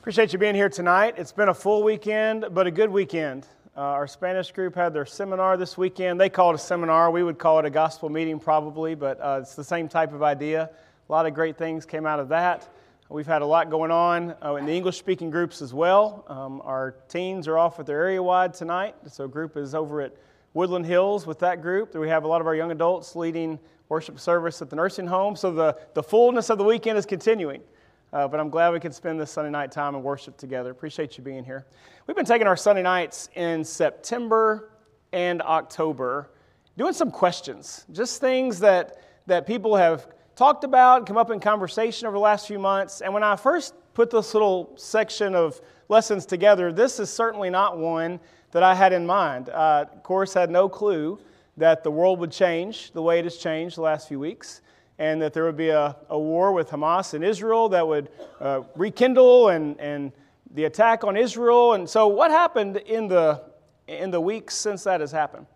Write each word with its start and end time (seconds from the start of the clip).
Appreciate 0.00 0.32
you 0.32 0.38
being 0.38 0.54
here 0.54 0.68
tonight. 0.68 1.14
It's 1.18 1.32
been 1.32 1.48
a 1.48 1.54
full 1.54 1.82
weekend, 1.82 2.46
but 2.52 2.68
a 2.68 2.70
good 2.70 2.88
weekend. 2.88 3.48
Uh, 3.76 3.80
our 3.80 4.06
Spanish 4.06 4.52
group 4.52 4.76
had 4.76 4.94
their 4.94 5.04
seminar 5.04 5.56
this 5.56 5.76
weekend. 5.76 6.20
They 6.20 6.28
call 6.28 6.52
it 6.52 6.54
a 6.54 6.58
seminar. 6.58 7.10
We 7.10 7.24
would 7.24 7.36
call 7.36 7.58
it 7.58 7.64
a 7.64 7.70
gospel 7.70 8.08
meeting, 8.08 8.38
probably, 8.38 8.94
but 8.94 9.20
uh, 9.20 9.40
it's 9.42 9.56
the 9.56 9.64
same 9.64 9.88
type 9.88 10.12
of 10.12 10.22
idea. 10.22 10.70
A 11.08 11.12
lot 11.12 11.26
of 11.26 11.34
great 11.34 11.58
things 11.58 11.84
came 11.84 12.06
out 12.06 12.20
of 12.20 12.28
that. 12.28 12.72
We've 13.08 13.26
had 13.26 13.42
a 13.42 13.46
lot 13.46 13.70
going 13.70 13.90
on 13.90 14.36
uh, 14.40 14.54
in 14.54 14.66
the 14.66 14.72
English 14.72 14.98
speaking 14.98 15.30
groups 15.30 15.60
as 15.60 15.74
well. 15.74 16.24
Um, 16.28 16.62
our 16.64 16.94
teens 17.08 17.48
are 17.48 17.58
off 17.58 17.76
with 17.76 17.88
their 17.88 18.00
area 18.00 18.22
wide 18.22 18.54
tonight, 18.54 18.94
so 19.08 19.26
group 19.26 19.56
is 19.56 19.74
over 19.74 20.00
at 20.00 20.12
Woodland 20.54 20.86
Hills 20.86 21.26
with 21.26 21.40
that 21.40 21.60
group. 21.60 21.96
We 21.96 22.08
have 22.08 22.22
a 22.22 22.28
lot 22.28 22.40
of 22.40 22.46
our 22.46 22.54
young 22.54 22.70
adults 22.70 23.16
leading 23.16 23.58
worship 23.88 24.20
service 24.20 24.62
at 24.62 24.70
the 24.70 24.76
nursing 24.76 25.08
home, 25.08 25.34
so 25.34 25.52
the, 25.52 25.76
the 25.94 26.04
fullness 26.04 26.50
of 26.50 26.58
the 26.58 26.64
weekend 26.64 26.96
is 26.98 27.04
continuing. 27.04 27.62
Uh, 28.10 28.26
but 28.26 28.40
I'm 28.40 28.48
glad 28.48 28.72
we 28.72 28.80
could 28.80 28.94
spend 28.94 29.20
this 29.20 29.30
Sunday 29.30 29.50
night 29.50 29.70
time 29.70 29.94
and 29.94 30.02
worship 30.02 30.38
together. 30.38 30.70
Appreciate 30.70 31.18
you 31.18 31.24
being 31.24 31.44
here. 31.44 31.66
We've 32.06 32.16
been 32.16 32.24
taking 32.24 32.46
our 32.46 32.56
Sunday 32.56 32.82
nights 32.82 33.28
in 33.34 33.62
September 33.62 34.70
and 35.12 35.42
October, 35.42 36.30
doing 36.78 36.94
some 36.94 37.10
questions, 37.10 37.84
just 37.92 38.20
things 38.20 38.60
that, 38.60 39.02
that 39.26 39.46
people 39.46 39.76
have 39.76 40.08
talked 40.36 40.64
about, 40.64 41.06
come 41.06 41.18
up 41.18 41.30
in 41.30 41.38
conversation 41.38 42.06
over 42.06 42.16
the 42.16 42.20
last 42.20 42.46
few 42.46 42.58
months. 42.58 43.02
And 43.02 43.12
when 43.12 43.22
I 43.22 43.36
first 43.36 43.74
put 43.92 44.10
this 44.10 44.32
little 44.32 44.72
section 44.76 45.34
of 45.34 45.60
lessons 45.90 46.24
together, 46.24 46.72
this 46.72 46.98
is 46.98 47.10
certainly 47.10 47.50
not 47.50 47.76
one 47.76 48.20
that 48.52 48.62
I 48.62 48.74
had 48.74 48.94
in 48.94 49.04
mind. 49.06 49.50
Uh, 49.50 49.84
of 49.92 50.02
course, 50.02 50.32
had 50.32 50.50
no 50.50 50.66
clue 50.66 51.18
that 51.58 51.82
the 51.82 51.90
world 51.90 52.20
would 52.20 52.32
change 52.32 52.92
the 52.92 53.02
way 53.02 53.18
it 53.18 53.24
has 53.24 53.36
changed 53.36 53.76
the 53.76 53.82
last 53.82 54.08
few 54.08 54.18
weeks, 54.18 54.62
and 54.98 55.22
that 55.22 55.32
there 55.32 55.44
would 55.44 55.56
be 55.56 55.68
a, 55.68 55.96
a 56.08 56.18
war 56.18 56.52
with 56.52 56.70
Hamas 56.70 57.14
and 57.14 57.24
Israel 57.24 57.68
that 57.68 57.86
would 57.86 58.10
uh, 58.40 58.62
rekindle 58.74 59.50
and, 59.50 59.78
and 59.80 60.12
the 60.54 60.64
attack 60.64 61.04
on 61.04 61.16
Israel. 61.16 61.74
And 61.74 61.88
so, 61.88 62.08
what 62.08 62.30
happened 62.30 62.78
in 62.78 63.08
the, 63.08 63.42
in 63.86 64.10
the 64.10 64.20
weeks 64.20 64.54
since 64.54 64.84
that 64.84 65.00
has 65.00 65.12
happened 65.12 65.46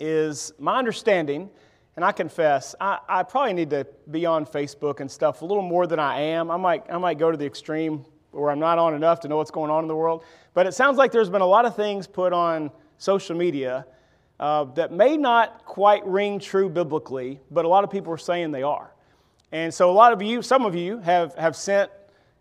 is 0.00 0.52
my 0.58 0.78
understanding 0.78 1.48
and 1.94 2.04
I 2.04 2.12
confess, 2.12 2.74
I, 2.80 2.98
I, 3.06 3.22
probably 3.22 3.52
need 3.52 3.70
to 3.70 3.86
be 4.10 4.24
on 4.24 4.46
Facebook 4.46 5.00
and 5.00 5.10
stuff 5.10 5.42
a 5.42 5.44
little 5.44 5.62
more 5.62 5.86
than 5.86 5.98
I 5.98 6.20
am. 6.20 6.50
I 6.50 6.56
might, 6.56 6.84
I 6.90 6.96
might 6.96 7.18
go 7.18 7.30
to 7.30 7.36
the 7.36 7.44
extreme 7.44 8.06
where 8.30 8.50
I'm 8.50 8.58
not 8.58 8.78
on 8.78 8.94
enough 8.94 9.20
to 9.20 9.28
know 9.28 9.36
what's 9.36 9.50
going 9.50 9.70
on 9.70 9.84
in 9.84 9.88
the 9.88 9.96
world. 9.96 10.24
But 10.54 10.66
it 10.66 10.72
sounds 10.72 10.96
like 10.96 11.12
there's 11.12 11.28
been 11.28 11.42
a 11.42 11.46
lot 11.46 11.66
of 11.66 11.76
things 11.76 12.06
put 12.06 12.32
on 12.32 12.70
social 12.96 13.36
media 13.36 13.86
uh, 14.42 14.64
that 14.64 14.90
may 14.90 15.16
not 15.16 15.64
quite 15.64 16.04
ring 16.04 16.40
true 16.40 16.68
biblically, 16.68 17.38
but 17.52 17.64
a 17.64 17.68
lot 17.68 17.84
of 17.84 17.90
people 17.90 18.12
are 18.12 18.18
saying 18.18 18.50
they 18.50 18.64
are. 18.64 18.92
And 19.52 19.72
so 19.72 19.88
a 19.88 19.92
lot 19.92 20.12
of 20.12 20.20
you, 20.20 20.42
some 20.42 20.66
of 20.66 20.74
you, 20.74 20.98
have, 20.98 21.32
have 21.36 21.54
sent, 21.54 21.92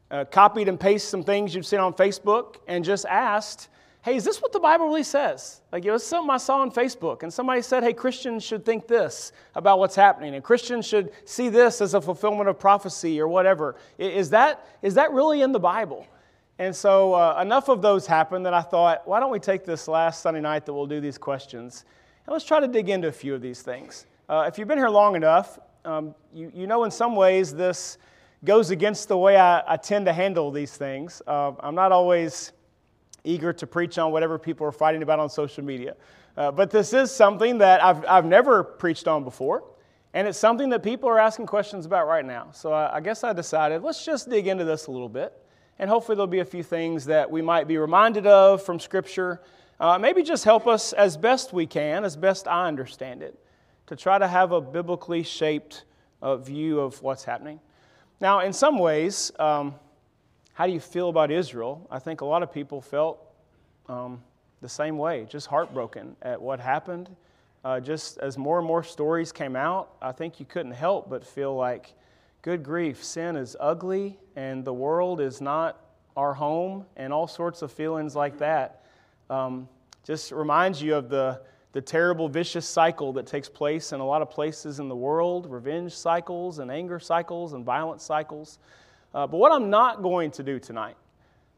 uh, 0.10 0.26
copied 0.26 0.68
and 0.68 0.80
pasted 0.80 1.12
some 1.12 1.24
things 1.24 1.54
you've 1.54 1.68
seen 1.68 1.80
on 1.80 1.94
Facebook 1.94 2.56
and 2.68 2.84
just 2.84 3.06
asked, 3.06 3.70
hey, 4.02 4.16
is 4.16 4.24
this 4.24 4.42
what 4.42 4.52
the 4.52 4.60
Bible 4.60 4.88
really 4.88 5.04
says? 5.04 5.62
Like, 5.72 5.86
it 5.86 5.92
was 5.92 6.04
something 6.04 6.32
I 6.32 6.38
saw 6.38 6.62
on 6.62 6.72
Facebook, 6.72 7.22
and 7.22 7.32
somebody 7.32 7.62
said, 7.62 7.84
hey, 7.84 7.94
Christians 7.94 8.44
should 8.44 8.66
think 8.66 8.88
this 8.88 9.32
about 9.54 9.78
what's 9.78 9.96
happening, 9.96 10.34
and 10.34 10.44
Christians 10.44 10.88
should 10.88 11.12
see 11.26 11.50
this 11.50 11.82
as 11.82 11.94
a 11.94 12.02
fulfillment 12.02 12.50
of 12.50 12.58
prophecy 12.58 13.22
or 13.22 13.28
whatever. 13.28 13.76
Is 14.00 14.32
that, 14.32 14.66
is 14.82 14.96
that 14.96 15.12
really 15.12 15.44
in 15.44 15.52
the 15.52 15.60
Bible? 15.60 16.08
And 16.62 16.76
so, 16.76 17.16
uh, 17.16 17.40
enough 17.42 17.70
of 17.70 17.82
those 17.82 18.06
happened 18.06 18.46
that 18.46 18.54
I 18.54 18.62
thought, 18.62 19.08
why 19.08 19.20
don't 19.20 19.32
we 19.32 19.40
take 19.40 19.66
this 19.66 19.88
last 19.88 20.22
Sunday 20.22 20.42
night 20.42 20.68
that 20.68 20.74
we'll 20.74 20.86
do 20.86 21.02
these 21.02 21.18
questions, 21.18 21.86
and 22.28 22.34
let's 22.34 22.46
try 22.46 22.60
to 22.60 22.68
dig 22.68 22.88
into 22.88 23.08
a 23.08 23.12
few 23.12 23.34
of 23.34 23.42
these 23.42 23.64
things. 23.64 24.06
Uh, 24.30 24.46
if 24.48 24.60
you've 24.60 24.68
been 24.68 24.78
here 24.78 24.88
long 24.88 25.16
enough, 25.16 25.58
um, 25.86 26.14
you, 26.32 26.52
you 26.54 26.68
know 26.68 26.84
in 26.84 26.92
some 26.92 27.16
ways 27.16 27.52
this 27.52 27.98
goes 28.46 28.70
against 28.70 29.08
the 29.08 29.18
way 29.18 29.38
I, 29.38 29.64
I 29.74 29.76
tend 29.76 30.06
to 30.06 30.14
handle 30.14 30.52
these 30.52 30.78
things. 30.78 31.20
Uh, 31.26 31.54
I'm 31.62 31.74
not 31.74 31.92
always 31.92 32.52
eager 33.24 33.52
to 33.54 33.66
preach 33.66 33.98
on 33.98 34.12
whatever 34.12 34.38
people 34.38 34.68
are 34.68 34.72
fighting 34.72 35.02
about 35.02 35.18
on 35.18 35.32
social 35.32 35.64
media. 35.64 35.96
Uh, 36.38 36.52
but 36.52 36.70
this 36.70 36.94
is 36.94 37.10
something 37.10 37.58
that 37.58 37.84
I've, 37.84 38.06
I've 38.06 38.26
never 38.26 38.64
preached 38.64 39.08
on 39.08 39.24
before, 39.24 39.64
and 40.14 40.28
it's 40.28 40.38
something 40.38 40.70
that 40.70 40.84
people 40.84 41.10
are 41.10 41.18
asking 41.18 41.48
questions 41.48 41.88
about 41.88 42.06
right 42.06 42.24
now. 42.24 42.50
So 42.52 42.72
I, 42.72 42.98
I 42.98 43.00
guess 43.00 43.24
I 43.24 43.34
decided 43.34 43.82
let's 43.82 44.06
just 44.06 44.30
dig 44.30 44.46
into 44.46 44.64
this 44.64 44.86
a 44.86 44.92
little 44.92 45.10
bit, 45.10 45.34
and 45.80 45.90
hopefully 45.90 46.16
there'll 46.16 46.28
be 46.28 46.40
a 46.40 46.46
few 46.46 46.64
things 46.64 47.06
that 47.06 47.30
we 47.30 47.42
might 47.42 47.68
be 47.68 47.78
reminded 47.78 48.28
of 48.28 48.64
from 48.64 48.80
Scripture. 48.80 49.42
Uh, 49.80 49.98
maybe 49.98 50.22
just 50.22 50.44
help 50.44 50.68
us 50.68 50.94
as 50.94 51.18
best 51.18 51.54
we 51.54 51.66
can, 51.66 52.04
as 52.04 52.16
best 52.16 52.48
I 52.48 52.68
understand 52.68 53.24
it, 53.24 53.38
to 53.88 53.96
try 53.96 54.20
to 54.20 54.28
have 54.28 54.52
a 54.52 54.62
biblically 54.62 55.24
shaped 55.24 55.86
uh, 56.22 56.36
view 56.38 56.80
of 56.80 57.02
what's 57.02 57.24
happening. 57.24 57.60
Now, 58.20 58.42
in 58.42 58.54
some 58.54 58.78
ways, 58.78 59.32
um, 59.40 59.74
how 60.54 60.68
do 60.68 60.74
you 60.74 60.80
feel 60.80 61.10
about 61.10 61.32
Israel? 61.32 61.88
I 61.90 61.98
think 61.98 62.22
a 62.22 62.26
lot 62.26 62.44
of 62.44 62.54
people 62.54 62.82
felt 62.82 63.20
um, 63.90 64.22
the 64.62 64.70
same 64.70 64.98
way, 64.98 65.26
just 65.28 65.48
heartbroken 65.48 66.16
at 66.22 66.40
what 66.40 66.60
happened. 66.60 67.10
Uh, 67.64 67.80
just 67.80 68.18
as 68.20 68.38
more 68.38 68.60
and 68.60 68.68
more 68.68 68.84
stories 68.84 69.32
came 69.32 69.56
out, 69.56 69.96
I 70.02 70.12
think 70.12 70.40
you 70.40 70.46
couldn't 70.46 70.74
help 70.74 71.10
but 71.10 71.26
feel 71.26 71.56
like, 71.56 71.94
good 72.42 72.64
grief, 72.64 73.04
sin 73.04 73.36
is 73.36 73.56
ugly 73.60 74.18
and 74.36 74.66
the 74.66 74.74
world 74.74 75.20
is 75.22 75.42
not 75.42 75.78
our 76.18 76.34
home, 76.34 76.86
and 76.98 77.14
all 77.14 77.28
sorts 77.28 77.62
of 77.62 77.72
feelings 77.72 78.16
like 78.16 78.38
that. 78.40 78.84
Um, 79.30 79.68
just 80.04 80.32
reminds 80.32 80.82
you 80.82 80.96
of 80.96 81.10
the, 81.10 81.42
the 81.72 81.82
terrible, 81.82 82.28
vicious 82.28 82.68
cycle 82.68 83.14
that 83.14 83.26
takes 83.26 83.48
place 83.48 83.94
in 83.94 84.00
a 84.02 84.06
lot 84.06 84.22
of 84.22 84.30
places 84.30 84.80
in 84.80 84.90
the 84.90 84.96
world 84.96 85.50
revenge 85.50 85.94
cycles, 85.94 86.60
and 86.60 86.70
anger 86.70 87.00
cycles, 87.00 87.54
and 87.54 87.64
violence 87.64 88.04
cycles. 88.04 88.60
Uh, 89.14 89.26
but 89.28 89.38
what 89.38 89.52
I'm 89.52 89.70
not 89.70 90.02
going 90.02 90.32
to 90.32 90.44
do 90.44 90.60
tonight, 90.60 90.98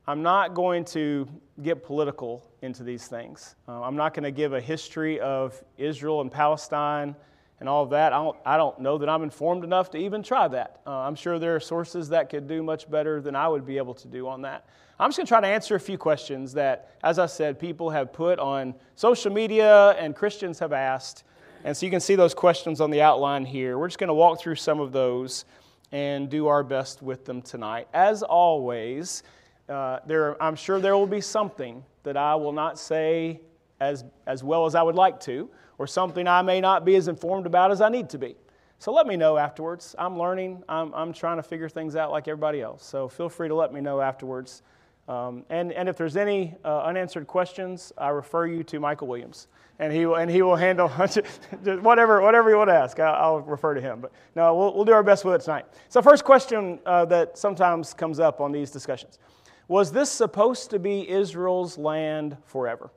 I'm 0.06 0.22
not 0.22 0.54
going 0.54 0.86
to 0.86 1.28
get 1.62 1.84
political 1.84 2.52
into 2.62 2.84
these 2.84 3.08
things. 3.08 3.56
Uh, 3.68 3.82
I'm 3.82 3.96
not 3.96 4.14
going 4.14 4.24
to 4.24 4.32
give 4.32 4.54
a 4.54 4.62
history 4.62 5.20
of 5.20 5.64
Israel 5.78 6.22
and 6.22 6.32
Palestine 6.32 7.16
and 7.64 7.70
all 7.70 7.82
of 7.82 7.92
that. 7.92 8.12
I 8.12 8.18
don't, 8.18 8.38
I 8.46 8.58
don't 8.58 8.78
know 8.82 8.98
that 8.98 9.08
I'm 9.08 9.24
informed 9.24 9.64
enough 9.64 9.90
to 9.92 9.98
even 9.98 10.22
try 10.22 10.50
that. 10.50 10.82
Uh, 10.86 10.98
I'm 10.98 11.16
sure 11.16 11.40
there 11.40 11.56
are 11.56 11.62
sources 11.62 12.10
that 12.10 12.30
could 12.30 12.46
do 12.46 12.62
much 12.62 12.92
better 12.92 13.22
than 13.22 13.38
I 13.38 13.48
would 13.48 13.66
be 13.66 13.78
able 13.78 13.94
to 13.94 14.08
do 14.10 14.28
on 14.28 14.42
that. 14.42 14.66
I'm 15.00 15.08
just 15.12 15.18
going 15.18 15.26
to 15.28 15.30
try 15.30 15.40
to 15.40 15.48
answer 15.48 15.76
a 15.76 15.80
few 15.80 15.98
questions 15.98 16.52
that, 16.56 16.90
as 17.06 17.20
I 17.20 17.26
said, 17.26 17.58
people 17.58 17.90
have 17.90 18.12
put 18.12 18.38
on 18.38 18.76
social 18.98 19.32
media 19.32 19.92
and 19.92 20.14
Christians 20.14 20.60
have 20.60 20.74
asked. 20.74 21.24
And 21.64 21.76
so 21.76 21.86
you 21.86 21.90
can 21.90 22.02
see 22.02 22.16
those 22.16 22.34
questions 22.34 22.82
on 22.82 22.92
the 22.92 23.02
outline 23.02 23.46
here. 23.46 23.78
We're 23.78 23.88
just 23.88 23.98
going 23.98 24.10
to 24.10 24.14
walk 24.14 24.42
through 24.42 24.56
some 24.56 24.82
of 24.82 24.92
those 24.92 25.46
and 25.94 26.30
do 26.30 26.48
our 26.48 26.64
best 26.64 27.02
with 27.02 27.24
them 27.24 27.42
tonight. 27.42 27.88
As 27.94 28.24
always, 28.24 29.24
uh, 29.70 30.00
there, 30.06 30.36
I'm 30.44 30.58
sure 30.58 30.82
there 30.82 30.98
will 30.98 31.08
be 31.08 31.22
something 31.22 31.82
that 32.04 32.18
I 32.18 32.36
will 32.36 32.52
not 32.52 32.78
say 32.78 33.40
as, 33.80 34.04
as 34.28 34.44
well 34.44 34.66
as 34.66 34.76
I 34.76 34.84
would 34.84 34.96
like 34.96 35.22
to, 35.22 35.50
or 35.78 35.88
something 35.88 36.28
I 36.28 36.42
may 36.42 36.62
not 36.62 36.86
be 36.86 36.96
as 36.96 37.08
informed 37.08 37.46
about 37.46 37.72
as 37.72 37.82
I 37.82 37.90
need 37.90 38.10
to 38.12 38.18
be. 38.18 38.36
So 38.80 38.92
let 38.92 39.08
me 39.08 39.16
know 39.16 39.38
afterwards. 39.38 39.96
I'm 39.98 40.18
learning, 40.18 40.64
I'm, 40.68 40.94
I'm 40.94 41.14
trying 41.14 41.38
to 41.38 41.44
figure 41.44 41.70
things 41.70 41.96
out 41.96 42.12
like 42.12 42.28
everybody 42.28 42.62
else. 42.62 42.86
So 42.86 43.08
feel 43.08 43.30
free 43.30 43.48
to 43.48 43.56
let 43.56 43.74
me 43.74 43.82
know 43.82 44.02
afterwards. 44.02 44.62
Um, 45.08 45.46
and, 45.50 45.72
and 45.72 45.90
if 45.90 45.98
there's 45.98 46.18
any 46.18 46.56
uh, 46.64 46.84
unanswered 46.84 47.28
questions, 47.28 47.92
I 47.98 48.10
refer 48.10 48.46
you 48.46 48.64
to 48.64 48.80
Michael 48.80 49.08
Williams 49.08 49.48
and 49.80 49.92
he 49.92 50.06
will, 50.06 50.16
and 50.16 50.30
he 50.30 50.42
will 50.42 50.56
handle 50.56 50.88
whatever, 51.82 52.22
whatever 52.22 52.50
you 52.50 52.58
want 52.58 52.70
to 52.70 52.76
ask. 52.76 53.00
I'll, 53.00 53.16
I'll, 53.16 53.40
refer 53.42 53.74
to 53.74 53.82
him. 53.82 54.02
But 54.02 54.12
no, 54.36 54.56
we'll, 54.56 54.74
we'll 54.74 54.86
do 54.86 54.94
our 54.94 55.04
best 55.04 55.26
with 55.26 55.36
it 55.36 55.42
tonight. 55.44 55.66
So, 55.90 56.02
first 56.02 56.24
question 56.24 56.80
uh, 56.86 57.06
that 57.06 57.38
sometimes 57.38 57.94
comes 57.94 58.20
up 58.20 58.40
on 58.40 58.52
these 58.52 58.72
discussions 58.72 59.20
Was 59.68 59.92
this 59.92 60.10
supposed 60.12 60.70
to 60.72 60.80
be 60.80 61.10
Israel's 61.10 61.78
land 61.78 62.38
forever? 62.46 62.92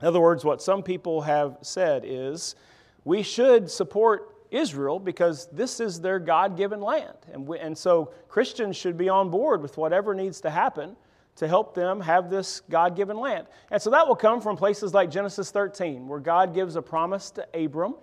In 0.00 0.06
other 0.06 0.20
words, 0.20 0.44
what 0.44 0.62
some 0.62 0.82
people 0.82 1.22
have 1.22 1.58
said 1.62 2.04
is 2.06 2.54
we 3.04 3.22
should 3.22 3.70
support 3.70 4.34
Israel 4.50 4.98
because 4.98 5.48
this 5.52 5.80
is 5.80 6.00
their 6.00 6.18
God 6.18 6.56
given 6.56 6.80
land. 6.80 7.16
And, 7.32 7.46
we, 7.46 7.58
and 7.58 7.76
so 7.76 8.12
Christians 8.28 8.76
should 8.76 8.96
be 8.96 9.08
on 9.08 9.30
board 9.30 9.62
with 9.62 9.76
whatever 9.76 10.14
needs 10.14 10.40
to 10.42 10.50
happen 10.50 10.96
to 11.36 11.46
help 11.46 11.74
them 11.74 12.00
have 12.00 12.28
this 12.28 12.60
God 12.68 12.96
given 12.96 13.16
land. 13.16 13.46
And 13.70 13.80
so 13.80 13.90
that 13.90 14.06
will 14.06 14.16
come 14.16 14.40
from 14.40 14.56
places 14.56 14.92
like 14.92 15.10
Genesis 15.10 15.50
13, 15.50 16.08
where 16.08 16.20
God 16.20 16.54
gives 16.54 16.76
a 16.76 16.82
promise 16.82 17.30
to 17.32 17.46
Abram. 17.54 17.94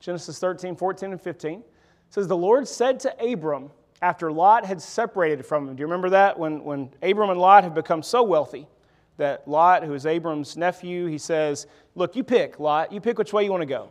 Genesis 0.00 0.38
13, 0.38 0.76
14, 0.76 1.12
and 1.12 1.20
15 1.20 1.60
it 1.60 1.64
says, 2.10 2.26
The 2.26 2.36
Lord 2.36 2.66
said 2.68 3.00
to 3.00 3.32
Abram, 3.32 3.70
after 4.02 4.30
Lot 4.30 4.66
had 4.66 4.82
separated 4.82 5.46
from 5.46 5.68
him, 5.68 5.76
do 5.76 5.80
you 5.80 5.86
remember 5.86 6.10
that? 6.10 6.38
When, 6.38 6.62
when 6.62 6.90
Abram 7.02 7.30
and 7.30 7.40
Lot 7.40 7.64
had 7.64 7.74
become 7.74 8.02
so 8.02 8.22
wealthy 8.22 8.66
that 9.16 9.46
Lot, 9.46 9.84
who 9.84 9.94
is 9.94 10.06
Abram's 10.06 10.56
nephew, 10.56 11.06
he 11.06 11.18
says, 11.18 11.66
Look, 11.94 12.16
you 12.16 12.24
pick, 12.24 12.58
Lot, 12.58 12.92
you 12.92 13.00
pick 13.00 13.18
which 13.18 13.32
way 13.32 13.44
you 13.44 13.50
want 13.50 13.62
to 13.62 13.66
go 13.66 13.90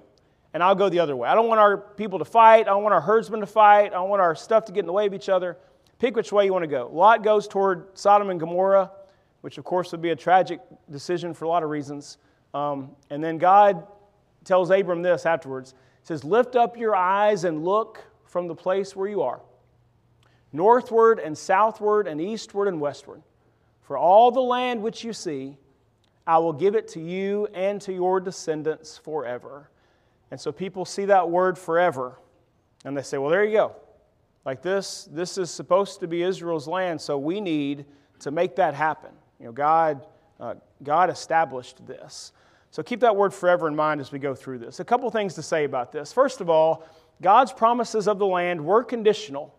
and 0.54 0.62
I'll 0.62 0.76
go 0.76 0.90
the 0.90 1.00
other 1.00 1.16
way. 1.16 1.28
I 1.28 1.36
don't 1.36 1.48
want 1.48 1.60
our 1.60 1.78
people 1.78 2.20
to 2.20 2.26
fight. 2.26 2.62
I 2.62 2.72
don't 2.72 2.84
want 2.84 2.94
our 2.94 3.02
herdsmen 3.02 3.40
to 3.40 3.48
fight. 3.48 3.88
I 3.88 3.96
don't 3.96 4.10
want 4.10 4.22
our 4.22 4.36
stuff 4.36 4.66
to 4.66 4.72
get 4.72 4.82
in 4.82 4.86
the 4.86 4.94
way 4.94 5.08
of 5.08 5.14
each 5.14 5.30
other. 5.30 5.58
Pick 6.00 6.16
which 6.16 6.32
way 6.32 6.46
you 6.46 6.54
want 6.54 6.64
to 6.64 6.68
go. 6.68 6.90
Lot 6.94 7.24
goes 7.24 7.48
toward 7.48 7.98
Sodom 7.98 8.30
and 8.30 8.40
Gomorrah, 8.40 8.92
which 9.42 9.58
of 9.58 9.64
course 9.64 9.92
would 9.92 10.02
be 10.02 10.12
a 10.12 10.16
tragic 10.16 10.60
decision 10.92 11.34
for 11.34 11.46
a 11.46 11.48
lot 11.48 11.64
of 11.64 11.70
reasons. 11.70 12.18
Um, 12.54 12.92
and 13.10 13.24
then 13.24 13.38
God 13.38 13.88
tells 14.44 14.70
Abram 14.70 15.02
this 15.02 15.26
afterwards. 15.26 15.74
He 16.02 16.08
says, 16.08 16.24
Lift 16.24 16.56
up 16.56 16.78
your 16.78 16.96
eyes 16.96 17.46
and 17.46 17.66
look 17.66 18.04
from 18.26 18.48
the 18.48 18.56
place 18.56 18.96
where 18.96 19.08
you 19.08 19.22
are, 19.22 19.42
northward 20.52 21.20
and 21.20 21.36
southward 21.36 22.08
and 22.08 22.22
eastward 22.22 22.68
and 22.68 22.80
westward. 22.80 23.24
For 23.84 23.98
all 23.98 24.32
the 24.32 24.42
land 24.42 24.82
which 24.82 25.04
you 25.04 25.14
see, 25.14 25.58
I 26.26 26.38
will 26.38 26.54
give 26.54 26.76
it 26.76 26.88
to 26.90 27.00
you 27.00 27.48
and 27.54 27.82
to 27.82 27.94
your 27.94 28.20
descendants 28.20 28.98
forever. 28.98 29.70
And 30.32 30.40
so 30.40 30.52
people 30.52 30.86
see 30.86 31.06
that 31.06 31.30
word 31.30 31.58
forever, 31.58 32.18
and 32.86 32.98
they 32.98 33.02
say, 33.02 33.18
well, 33.18 33.30
there 33.30 33.44
you 33.44 33.58
go. 33.58 33.76
Like 34.46 34.62
this, 34.62 35.08
this 35.12 35.38
is 35.38 35.52
supposed 35.52 36.00
to 36.00 36.08
be 36.08 36.24
Israel's 36.24 36.68
land, 36.68 37.00
so 37.00 37.18
we 37.18 37.40
need 37.40 37.86
to 38.20 38.32
make 38.32 38.56
that 38.56 38.74
happen. 38.74 39.12
You 39.40 39.48
know, 39.48 39.52
God, 39.52 40.06
uh, 40.40 40.56
God 40.82 41.10
established 41.10 41.86
this. 41.86 42.32
So 42.72 42.82
keep 42.82 43.02
that 43.02 43.16
word 43.16 43.34
forever 43.34 43.68
in 43.68 43.76
mind 43.76 44.02
as 44.02 44.12
we 44.12 44.20
go 44.20 44.34
through 44.34 44.60
this. 44.60 44.80
A 44.80 44.86
couple 44.86 45.10
things 45.12 45.36
to 45.36 45.44
say 45.44 45.66
about 45.66 45.92
this. 45.92 46.12
First 46.12 46.42
of 46.42 46.50
all, 46.50 46.88
God's 47.22 47.54
promises 47.54 48.08
of 48.08 48.18
the 48.18 48.26
land 48.26 48.64
were 48.64 48.84
conditional. 48.84 49.54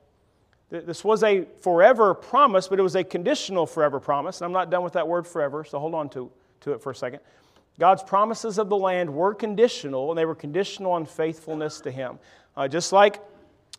This 0.70 1.05
was 1.05 1.22
a 1.22 1.44
forever 1.61 2.14
promise, 2.14 2.69
but 2.69 2.78
it 2.78 2.82
was 2.82 2.96
a 2.96 3.05
conditional 3.05 3.66
forever 3.66 4.00
promise. 4.00 4.40
And 4.40 4.46
I'm 4.46 4.52
not 4.52 4.70
done 4.70 4.82
with 4.82 4.94
that 4.94 5.06
word 5.06 5.26
forever, 5.26 5.62
so 5.62 5.78
hold 5.78 5.94
on 5.94 6.08
to, 6.11 6.31
to 6.62 6.72
it 6.72 6.82
for 6.82 6.90
a 6.90 6.94
second. 6.94 7.20
God's 7.78 8.02
promises 8.02 8.58
of 8.58 8.69
the 8.69 8.76
land 8.76 9.12
were 9.12 9.34
conditional, 9.34 10.11
and 10.11 10.19
they 10.19 10.25
were 10.25 10.34
conditional 10.34 10.93
on 10.93 11.06
faithfulness 11.06 11.81
to 11.82 11.90
Him. 11.90 12.19
Uh, 12.56 12.69
just 12.69 12.93
like 12.93 13.20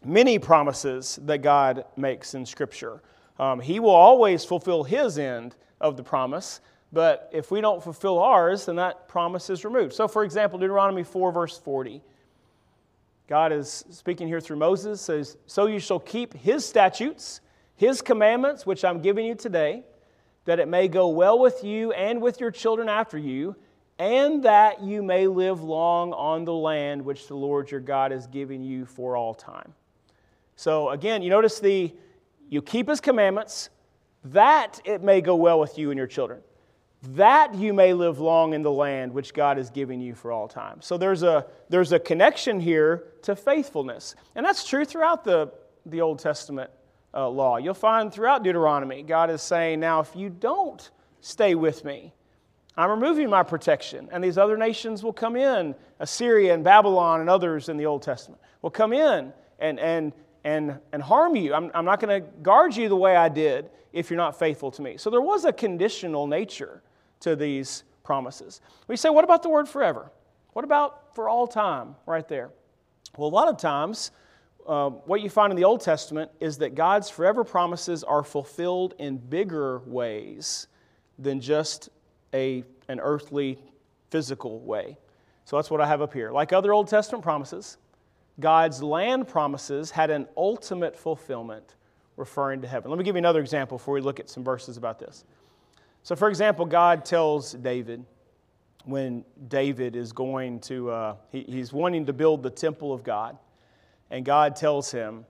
many 0.04 0.38
promises 0.38 1.20
that 1.24 1.40
God 1.40 1.86
makes 1.96 2.34
in 2.34 2.46
Scripture. 2.46 3.02
Um, 3.40 3.60
he 3.60 3.80
will 3.80 3.90
always 3.90 4.46
fulfill 4.46 4.84
His 4.84 5.18
end 5.18 5.56
of 5.82 5.98
the 5.98 6.04
promise, 6.04 6.62
but 6.94 7.30
if 7.34 7.52
we 7.52 7.62
don't 7.62 7.84
fulfill 7.84 8.20
ours, 8.20 8.68
then 8.68 8.76
that 8.78 9.08
promise 9.08 9.50
is 9.50 9.66
removed. 9.66 9.94
So, 9.94 10.08
for 10.08 10.24
example, 10.24 10.60
Deuteronomy 10.60 11.04
4, 11.04 11.32
verse 11.32 11.58
40. 11.58 12.02
God 13.28 13.52
is 13.52 13.86
speaking 13.90 14.28
here 14.28 14.40
through 14.40 14.58
Moses, 14.58 15.02
says, 15.02 15.38
So 15.48 15.66
you 15.66 15.80
shall 15.80 16.00
keep 16.00 16.34
his 16.34 16.66
statutes, 16.66 17.42
his 17.76 18.02
commandments, 18.02 18.66
which 18.66 18.86
I'm 18.86 19.02
giving 19.02 19.26
you 19.26 19.36
today, 19.36 19.84
that 20.46 20.60
it 20.60 20.68
may 20.68 20.88
go 20.88 21.08
well 21.10 21.40
with 21.40 21.64
you 21.64 21.92
and 21.94 22.22
with 22.22 22.40
your 22.40 22.52
children 22.52 22.88
after 22.88 23.18
you, 23.18 23.56
and 23.98 24.44
that 24.44 24.84
you 24.84 25.02
may 25.02 25.26
live 25.26 25.64
long 25.64 26.14
on 26.14 26.46
the 26.46 26.54
land 26.54 27.04
which 27.04 27.28
the 27.28 27.36
Lord 27.36 27.72
your 27.72 27.80
God 27.80 28.12
is 28.12 28.28
giving 28.28 28.64
you 28.64 28.86
for 28.86 29.18
all 29.18 29.34
time. 29.34 29.74
So 30.56 30.90
again, 30.90 31.24
you 31.24 31.30
notice 31.30 31.60
the 31.60 31.94
you 32.48 32.62
keep 32.62 32.88
his 32.88 33.02
commandments, 33.02 33.70
that 34.26 34.80
it 34.86 35.02
may 35.02 35.22
go 35.22 35.36
well 35.36 35.60
with 35.60 35.80
you 35.80 35.90
and 35.90 35.98
your 35.98 36.08
children 36.08 36.42
that 37.14 37.56
you 37.56 37.74
may 37.74 37.94
live 37.94 38.20
long 38.20 38.54
in 38.54 38.62
the 38.62 38.72
land 38.72 39.14
which 39.14 39.34
God 39.34 39.58
is 39.58 39.70
giving 39.70 40.02
you 40.02 40.16
for 40.16 40.32
all 40.32 40.48
time. 40.48 40.82
So 40.82 40.98
there's 40.98 41.24
a, 41.24 41.46
there's 41.70 41.92
a 41.92 42.00
connection 42.00 42.60
here 42.60 43.06
to 43.24 43.36
faithfulness. 43.36 44.16
And 44.36 44.46
that's 44.46 44.68
true 44.68 44.86
throughout 44.86 45.24
the, 45.24 45.52
the 45.86 46.02
Old 46.02 46.20
Testament 46.20 46.70
uh, 47.14 47.30
law. 47.30 47.58
You'll 47.58 47.74
find 47.74 48.14
throughout 48.14 48.44
Deuteronomy, 48.44 49.04
God 49.04 49.30
is 49.30 49.42
saying, 49.42 49.80
Now, 49.80 50.02
if 50.02 50.16
you 50.16 50.30
don't 50.30 50.90
stay 51.22 51.56
with 51.56 51.84
me, 51.86 52.14
I'm 52.78 52.90
removing 52.90 53.30
my 53.30 53.44
protection, 53.44 54.10
and 54.12 54.24
these 54.24 54.38
other 54.38 54.58
nations 54.58 55.02
will 55.02 55.14
come 55.14 55.38
in. 55.38 55.76
Assyria 56.00 56.54
and 56.54 56.64
Babylon 56.64 57.22
and 57.22 57.30
others 57.30 57.70
in 57.70 57.78
the 57.78 57.86
Old 57.86 58.02
Testament 58.02 58.42
will 58.62 58.70
come 58.70 58.92
in 58.92 59.32
and, 59.60 59.80
and, 59.80 60.12
and, 60.44 60.78
and 60.92 61.02
harm 61.02 61.38
you. 61.38 61.54
I'm, 61.54 61.72
I'm 61.74 61.86
not 61.86 62.02
going 62.02 62.22
to 62.22 62.28
guard 62.40 62.76
you 62.76 62.90
the 62.90 62.96
way 62.98 63.16
I 63.16 63.30
did 63.30 63.70
if 63.94 64.10
you're 64.10 64.18
not 64.18 64.38
faithful 64.38 64.72
to 64.72 64.82
me. 64.82 64.98
So 64.98 65.10
there 65.10 65.22
was 65.22 65.46
a 65.46 65.54
conditional 65.54 66.28
nature 66.28 66.82
to 67.26 67.36
these 67.36 67.84
promises. 68.04 68.62
We 68.88 68.96
say, 68.96 69.10
what 69.10 69.24
about 69.24 69.42
the 69.42 69.50
word 69.50 69.68
forever? 69.68 70.12
What 70.54 70.64
about 70.64 71.16
for 71.16 71.28
all 71.28 71.48
time 71.48 71.96
right 72.06 72.28
there? 72.28 72.52
Well, 73.18 73.28
a 73.28 73.36
lot 73.36 73.48
of 73.48 73.58
times, 73.58 74.12
uh, 74.68 74.90
what 74.90 75.22
you 75.22 75.30
find 75.30 75.52
in 75.52 75.58
the 75.58 75.64
Old 75.64 75.82
Testament 75.82 76.30
is 76.40 76.60
that 76.60 76.76
God's 76.76 77.10
forever 77.10 77.44
promises 77.44 78.04
are 78.04 78.24
fulfilled 78.24 78.94
in 79.00 79.18
bigger 79.18 79.80
ways 79.86 80.68
than 81.18 81.42
just 81.42 81.90
a, 82.32 82.64
an 82.88 83.00
earthly, 83.00 83.58
physical 84.12 84.60
way. 84.60 84.98
So 85.46 85.56
that's 85.56 85.72
what 85.72 85.82
I 85.82 85.88
have 85.88 86.02
up 86.02 86.14
here. 86.14 86.32
Like 86.32 86.54
other 86.54 86.74
Old 86.74 86.88
Testament 86.88 87.24
promises, 87.24 87.78
God's 88.40 88.84
land 88.84 89.28
promises 89.28 89.90
had 89.90 90.12
an 90.12 90.28
ultimate 90.38 90.96
fulfillment 90.96 91.76
referring 92.18 92.62
to 92.62 92.68
heaven. 92.68 92.92
Let 92.92 92.98
me 93.00 93.04
give 93.04 93.16
you 93.16 93.20
another 93.20 93.42
example 93.42 93.78
before 93.78 93.96
we 93.96 94.02
look 94.02 94.20
at 94.20 94.30
some 94.30 94.44
verses 94.44 94.78
about 94.78 95.00
this. 95.00 95.26
So, 96.06 96.16
for 96.16 96.30
example, 96.30 96.68
God 96.68 97.04
tells 97.04 97.54
David 97.54 98.06
when 98.84 99.26
David 99.48 99.96
is 99.96 100.14
going 100.14 100.60
to, 100.60 100.92
uh, 100.92 101.16
he, 101.32 101.42
he's 101.42 101.74
wanting 101.74 102.06
to 102.06 102.14
build 102.14 102.44
the 102.44 102.52
temple 102.52 102.94
of 102.94 103.04
God. 103.04 103.40
And 104.12 104.24
God 104.24 104.56
tells 104.56 104.92
him, 104.92 105.26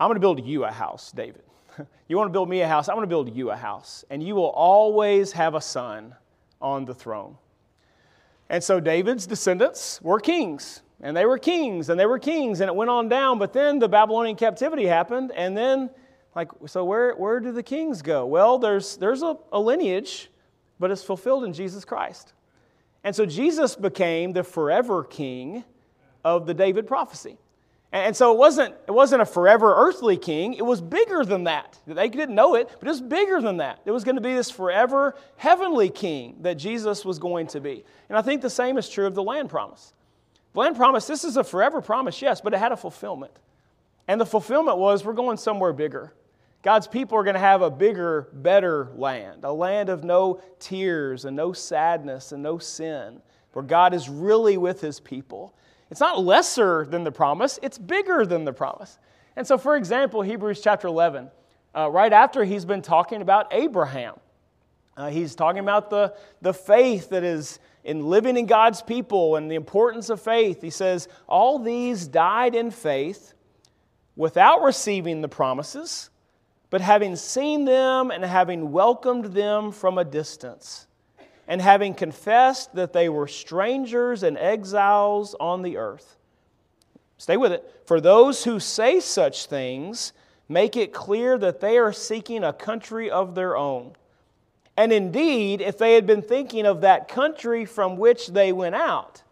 I'm 0.00 0.08
going 0.08 0.16
to 0.16 0.20
build 0.20 0.44
you 0.44 0.64
a 0.64 0.72
house, 0.72 1.12
David. 1.12 1.44
you 2.08 2.16
want 2.16 2.26
to 2.26 2.32
build 2.32 2.48
me 2.48 2.62
a 2.62 2.66
house? 2.66 2.88
I'm 2.88 2.96
going 2.96 3.04
to 3.04 3.08
build 3.08 3.32
you 3.32 3.52
a 3.52 3.56
house. 3.56 4.04
And 4.10 4.20
you 4.20 4.34
will 4.34 4.50
always 4.50 5.30
have 5.30 5.54
a 5.54 5.60
son 5.60 6.16
on 6.60 6.84
the 6.84 6.92
throne. 6.92 7.36
And 8.48 8.64
so 8.64 8.80
David's 8.80 9.24
descendants 9.24 10.02
were 10.02 10.18
kings. 10.18 10.82
And 11.00 11.16
they 11.16 11.26
were 11.26 11.38
kings, 11.38 11.90
and 11.90 12.00
they 12.00 12.06
were 12.06 12.18
kings, 12.18 12.60
and 12.60 12.68
it 12.68 12.74
went 12.74 12.90
on 12.90 13.08
down. 13.08 13.38
But 13.38 13.52
then 13.52 13.78
the 13.78 13.88
Babylonian 13.88 14.34
captivity 14.34 14.86
happened, 14.86 15.30
and 15.36 15.56
then 15.56 15.90
like, 16.36 16.50
so 16.66 16.84
where, 16.84 17.14
where 17.14 17.40
do 17.40 17.50
the 17.50 17.62
kings 17.62 18.02
go? 18.02 18.26
Well, 18.26 18.58
there's, 18.58 18.98
there's 18.98 19.22
a, 19.22 19.38
a 19.50 19.58
lineage, 19.58 20.30
but 20.78 20.90
it's 20.90 21.02
fulfilled 21.02 21.44
in 21.44 21.54
Jesus 21.54 21.84
Christ. 21.84 22.34
And 23.02 23.16
so 23.16 23.24
Jesus 23.24 23.74
became 23.74 24.32
the 24.32 24.44
forever 24.44 25.02
king 25.02 25.64
of 26.24 26.46
the 26.46 26.52
David 26.52 26.86
prophecy. 26.86 27.38
And 27.92 28.14
so 28.14 28.32
it 28.32 28.36
wasn't, 28.36 28.74
it 28.86 28.90
wasn't 28.90 29.22
a 29.22 29.24
forever 29.24 29.72
earthly 29.74 30.18
king, 30.18 30.54
it 30.54 30.66
was 30.66 30.82
bigger 30.82 31.24
than 31.24 31.44
that. 31.44 31.78
They 31.86 32.08
didn't 32.10 32.34
know 32.34 32.56
it, 32.56 32.68
but 32.68 32.86
it 32.86 32.90
was 32.90 33.00
bigger 33.00 33.40
than 33.40 33.56
that. 33.58 33.80
It 33.86 33.92
was 33.92 34.04
going 34.04 34.16
to 34.16 34.20
be 34.20 34.34
this 34.34 34.50
forever 34.50 35.14
heavenly 35.36 35.88
king 35.88 36.36
that 36.42 36.56
Jesus 36.56 37.04
was 37.04 37.18
going 37.18 37.46
to 37.48 37.60
be. 37.60 37.84
And 38.10 38.18
I 38.18 38.22
think 38.22 38.42
the 38.42 38.50
same 38.50 38.76
is 38.76 38.90
true 38.90 39.06
of 39.06 39.14
the 39.14 39.22
land 39.22 39.48
promise. 39.48 39.94
The 40.52 40.60
land 40.60 40.76
promise, 40.76 41.06
this 41.06 41.24
is 41.24 41.38
a 41.38 41.44
forever 41.44 41.80
promise, 41.80 42.20
yes, 42.20 42.42
but 42.42 42.52
it 42.52 42.58
had 42.58 42.72
a 42.72 42.76
fulfillment. 42.76 43.32
And 44.08 44.20
the 44.20 44.26
fulfillment 44.26 44.78
was 44.78 45.04
we're 45.04 45.14
going 45.14 45.38
somewhere 45.38 45.72
bigger. 45.72 46.12
God's 46.66 46.88
people 46.88 47.16
are 47.16 47.22
going 47.22 47.34
to 47.34 47.38
have 47.38 47.62
a 47.62 47.70
bigger, 47.70 48.26
better 48.32 48.90
land, 48.96 49.44
a 49.44 49.52
land 49.52 49.88
of 49.88 50.02
no 50.02 50.40
tears 50.58 51.24
and 51.24 51.36
no 51.36 51.52
sadness 51.52 52.32
and 52.32 52.42
no 52.42 52.58
sin, 52.58 53.22
where 53.52 53.64
God 53.64 53.94
is 53.94 54.08
really 54.08 54.58
with 54.58 54.80
his 54.80 54.98
people. 54.98 55.54
It's 55.92 56.00
not 56.00 56.24
lesser 56.24 56.84
than 56.84 57.04
the 57.04 57.12
promise, 57.12 57.60
it's 57.62 57.78
bigger 57.78 58.26
than 58.26 58.44
the 58.44 58.52
promise. 58.52 58.98
And 59.36 59.46
so, 59.46 59.56
for 59.56 59.76
example, 59.76 60.22
Hebrews 60.22 60.60
chapter 60.60 60.88
11, 60.88 61.30
uh, 61.72 61.88
right 61.88 62.12
after 62.12 62.42
he's 62.42 62.64
been 62.64 62.82
talking 62.82 63.22
about 63.22 63.46
Abraham, 63.52 64.18
uh, 64.96 65.08
he's 65.08 65.36
talking 65.36 65.60
about 65.60 65.88
the, 65.88 66.16
the 66.42 66.52
faith 66.52 67.10
that 67.10 67.22
is 67.22 67.60
in 67.84 68.04
living 68.04 68.36
in 68.36 68.46
God's 68.46 68.82
people 68.82 69.36
and 69.36 69.48
the 69.48 69.54
importance 69.54 70.10
of 70.10 70.20
faith. 70.20 70.62
He 70.62 70.70
says, 70.70 71.06
All 71.28 71.60
these 71.60 72.08
died 72.08 72.56
in 72.56 72.72
faith 72.72 73.34
without 74.16 74.62
receiving 74.62 75.20
the 75.20 75.28
promises 75.28 76.10
but 76.70 76.80
having 76.80 77.16
seen 77.16 77.64
them 77.64 78.10
and 78.10 78.24
having 78.24 78.72
welcomed 78.72 79.26
them 79.26 79.72
from 79.72 79.98
a 79.98 80.04
distance, 80.04 80.86
and 81.48 81.60
having 81.60 81.94
confessed 81.94 82.74
that 82.74 82.92
they 82.92 83.08
were 83.08 83.28
strangers 83.28 84.22
and 84.22 84.36
exiles 84.36 85.36
on 85.38 85.62
the 85.62 85.76
earth. 85.76 86.16
Stay 87.18 87.36
with 87.36 87.52
it. 87.52 87.82
For 87.86 88.00
those 88.00 88.44
who 88.44 88.58
say 88.58 89.00
such 89.00 89.46
things, 89.46 90.12
make 90.48 90.76
it 90.76 90.92
clear 90.92 91.38
that 91.38 91.60
they 91.60 91.78
are 91.78 91.92
seeking 91.92 92.42
a 92.42 92.52
country 92.52 93.10
of 93.10 93.34
their 93.34 93.56
own. 93.56 93.94
And 94.76 94.92
indeed, 94.92 95.60
if 95.60 95.78
they 95.78 95.94
had 95.94 96.06
been 96.06 96.20
thinking 96.20 96.66
of 96.66 96.82
that 96.82 97.08
country 97.08 97.64
from 97.64 97.96
which 97.96 98.26
they 98.28 98.52
went 98.52 98.74
out, 98.74 99.22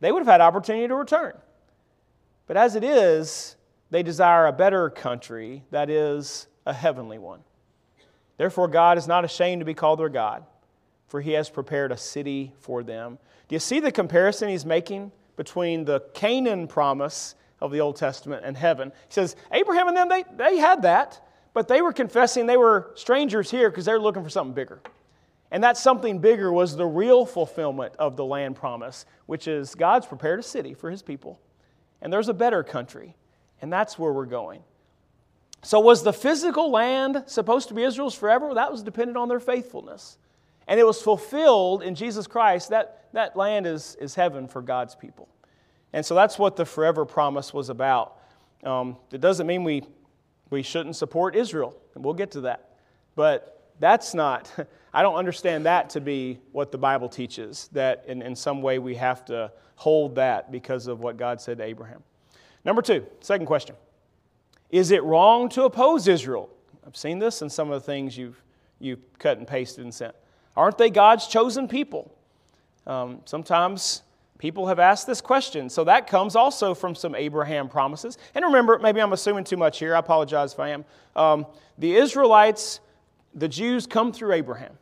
they 0.00 0.10
would 0.10 0.20
have 0.20 0.26
had 0.26 0.40
opportunity 0.40 0.88
to 0.88 0.94
return. 0.94 1.36
But 2.46 2.56
as 2.56 2.76
it 2.76 2.82
is, 2.82 3.56
they 3.90 4.02
desire 4.02 4.46
a 4.46 4.52
better 4.52 4.88
country, 4.88 5.64
that 5.70 5.90
is, 5.90 6.46
a 6.70 6.72
heavenly 6.72 7.18
one. 7.18 7.40
Therefore, 8.38 8.68
God 8.68 8.96
is 8.96 9.06
not 9.06 9.24
ashamed 9.24 9.60
to 9.60 9.66
be 9.66 9.74
called 9.74 9.98
their 9.98 10.08
God, 10.08 10.44
for 11.08 11.20
he 11.20 11.32
has 11.32 11.50
prepared 11.50 11.92
a 11.92 11.96
city 11.96 12.52
for 12.60 12.82
them. 12.82 13.18
Do 13.48 13.56
you 13.56 13.60
see 13.60 13.80
the 13.80 13.92
comparison 13.92 14.48
he's 14.48 14.64
making 14.64 15.12
between 15.36 15.84
the 15.84 16.00
Canaan 16.14 16.68
promise 16.68 17.34
of 17.60 17.72
the 17.72 17.80
Old 17.80 17.96
Testament 17.96 18.44
and 18.46 18.56
heaven? 18.56 18.92
He 19.08 19.12
says, 19.12 19.36
Abraham 19.52 19.88
and 19.88 19.96
them, 19.96 20.08
they, 20.08 20.24
they 20.36 20.56
had 20.56 20.82
that, 20.82 21.20
but 21.52 21.68
they 21.68 21.82
were 21.82 21.92
confessing 21.92 22.46
they 22.46 22.56
were 22.56 22.92
strangers 22.94 23.50
here 23.50 23.68
because 23.68 23.84
they're 23.84 24.00
looking 24.00 24.22
for 24.22 24.30
something 24.30 24.54
bigger. 24.54 24.80
And 25.50 25.64
that 25.64 25.76
something 25.76 26.20
bigger 26.20 26.52
was 26.52 26.76
the 26.76 26.86
real 26.86 27.26
fulfillment 27.26 27.94
of 27.98 28.16
the 28.16 28.24
land 28.24 28.54
promise, 28.54 29.04
which 29.26 29.48
is 29.48 29.74
God's 29.74 30.06
prepared 30.06 30.38
a 30.38 30.44
city 30.44 30.74
for 30.74 30.88
his 30.90 31.02
people. 31.02 31.40
And 32.00 32.12
there's 32.12 32.28
a 32.28 32.34
better 32.34 32.62
country, 32.62 33.16
and 33.60 33.72
that's 33.72 33.98
where 33.98 34.12
we're 34.12 34.26
going. 34.26 34.62
So, 35.62 35.80
was 35.80 36.02
the 36.02 36.12
physical 36.12 36.70
land 36.70 37.24
supposed 37.26 37.68
to 37.68 37.74
be 37.74 37.82
Israel's 37.82 38.14
forever? 38.14 38.54
That 38.54 38.72
was 38.72 38.82
dependent 38.82 39.18
on 39.18 39.28
their 39.28 39.40
faithfulness. 39.40 40.16
And 40.66 40.78
it 40.78 40.86
was 40.86 41.02
fulfilled 41.02 41.82
in 41.82 41.94
Jesus 41.94 42.26
Christ. 42.26 42.70
That, 42.70 43.08
that 43.12 43.36
land 43.36 43.66
is, 43.66 43.96
is 44.00 44.14
heaven 44.14 44.46
for 44.46 44.62
God's 44.62 44.94
people. 44.94 45.28
And 45.92 46.06
so 46.06 46.14
that's 46.14 46.38
what 46.38 46.56
the 46.56 46.64
forever 46.64 47.04
promise 47.04 47.52
was 47.52 47.68
about. 47.68 48.16
Um, 48.62 48.96
it 49.12 49.20
doesn't 49.20 49.46
mean 49.46 49.64
we, 49.64 49.82
we 50.50 50.62
shouldn't 50.62 50.96
support 50.96 51.34
Israel, 51.34 51.76
and 51.94 52.04
we'll 52.04 52.14
get 52.14 52.30
to 52.32 52.42
that. 52.42 52.70
But 53.16 53.60
That's 53.80 54.14
not, 54.14 54.52
I 54.94 55.02
don't 55.02 55.16
understand 55.16 55.66
that 55.66 55.90
to 55.90 56.00
be 56.00 56.38
what 56.52 56.70
the 56.70 56.78
Bible 56.78 57.08
teaches, 57.08 57.68
that 57.72 58.04
in, 58.06 58.22
in 58.22 58.36
some 58.36 58.62
way 58.62 58.78
we 58.78 58.94
have 58.94 59.24
to 59.26 59.50
hold 59.74 60.14
that 60.16 60.52
because 60.52 60.86
of 60.86 61.00
what 61.00 61.16
God 61.16 61.40
said 61.40 61.58
to 61.58 61.64
Abraham. 61.64 62.02
Number 62.64 62.82
two, 62.82 63.06
second 63.20 63.46
question 63.46 63.74
Is 64.70 64.90
it 64.90 65.02
wrong 65.02 65.48
to 65.50 65.64
oppose 65.64 66.06
Israel? 66.08 66.48
I've 66.86 66.96
seen 66.96 67.18
this 67.18 67.42
in 67.42 67.50
some 67.50 67.70
of 67.70 67.80
the 67.80 67.86
things 67.86 68.16
you've, 68.16 68.40
you've 68.78 69.00
cut 69.18 69.38
and 69.38 69.46
pasted 69.46 69.84
and 69.84 69.92
sent. 69.92 70.14
Aren't 70.56 70.78
they 70.78 70.90
God's 70.90 71.26
chosen 71.26 71.68
people? 71.68 72.14
Um, 72.86 73.20
sometimes 73.24 74.02
people 74.38 74.66
have 74.66 74.78
asked 74.78 75.06
this 75.06 75.20
question. 75.20 75.68
So 75.68 75.84
that 75.84 76.06
comes 76.06 76.34
also 76.34 76.74
from 76.74 76.94
some 76.94 77.14
Abraham 77.14 77.68
promises. 77.68 78.18
And 78.34 78.44
remember, 78.44 78.78
maybe 78.78 79.00
I'm 79.00 79.12
assuming 79.12 79.44
too 79.44 79.56
much 79.56 79.78
here. 79.78 79.94
I 79.94 79.98
apologize 79.98 80.52
if 80.52 80.60
I 80.60 80.70
am. 80.70 80.84
Um, 81.14 81.46
the 81.78 81.94
Israelites, 81.94 82.80
the 83.34 83.48
Jews 83.48 83.86
come 83.86 84.12
through 84.12 84.32
Abraham. 84.32 84.72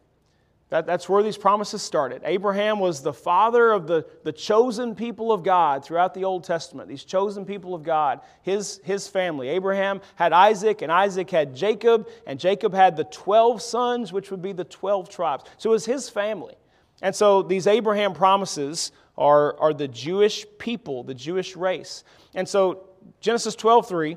That, 0.70 0.84
that's 0.84 1.08
where 1.08 1.22
these 1.22 1.38
promises 1.38 1.80
started. 1.80 2.20
Abraham 2.24 2.78
was 2.78 3.00
the 3.00 3.12
father 3.12 3.72
of 3.72 3.86
the, 3.86 4.04
the 4.24 4.32
chosen 4.32 4.94
people 4.94 5.32
of 5.32 5.42
God 5.42 5.82
throughout 5.82 6.12
the 6.12 6.24
Old 6.24 6.44
Testament, 6.44 6.88
these 6.88 7.04
chosen 7.04 7.46
people 7.46 7.74
of 7.74 7.82
God, 7.82 8.20
his, 8.42 8.78
his 8.84 9.08
family. 9.08 9.48
Abraham 9.48 10.02
had 10.16 10.34
Isaac, 10.34 10.82
and 10.82 10.92
Isaac 10.92 11.30
had 11.30 11.56
Jacob, 11.56 12.08
and 12.26 12.38
Jacob 12.38 12.74
had 12.74 12.96
the 12.96 13.04
12 13.04 13.62
sons, 13.62 14.12
which 14.12 14.30
would 14.30 14.42
be 14.42 14.52
the 14.52 14.64
12 14.64 15.08
tribes. 15.08 15.44
So 15.56 15.70
it 15.70 15.72
was 15.72 15.86
his 15.86 16.10
family. 16.10 16.54
And 17.00 17.16
so 17.16 17.42
these 17.42 17.66
Abraham 17.66 18.12
promises 18.12 18.92
are, 19.16 19.58
are 19.58 19.72
the 19.72 19.88
Jewish 19.88 20.44
people, 20.58 21.02
the 21.02 21.14
Jewish 21.14 21.56
race. 21.56 22.04
And 22.34 22.46
so 22.46 22.88
Genesis 23.20 23.54
12 23.54 23.88
3, 23.88 24.16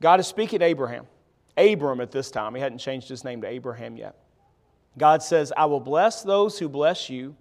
God 0.00 0.20
is 0.20 0.26
speaking 0.26 0.60
to 0.60 0.64
Abraham. 0.64 1.06
Abram 1.58 2.00
at 2.00 2.12
this 2.12 2.30
time. 2.30 2.54
He 2.54 2.60
hadn't 2.60 2.78
changed 2.78 3.08
his 3.08 3.24
name 3.24 3.42
to 3.42 3.48
Abraham 3.48 3.96
yet. 3.96 4.14
God 4.98 5.22
says, 5.22 5.52
I 5.56 5.66
will 5.66 5.80
bless 5.80 6.22
those 6.22 6.58
who 6.58 6.68
bless 6.68 7.08
you, 7.08 7.36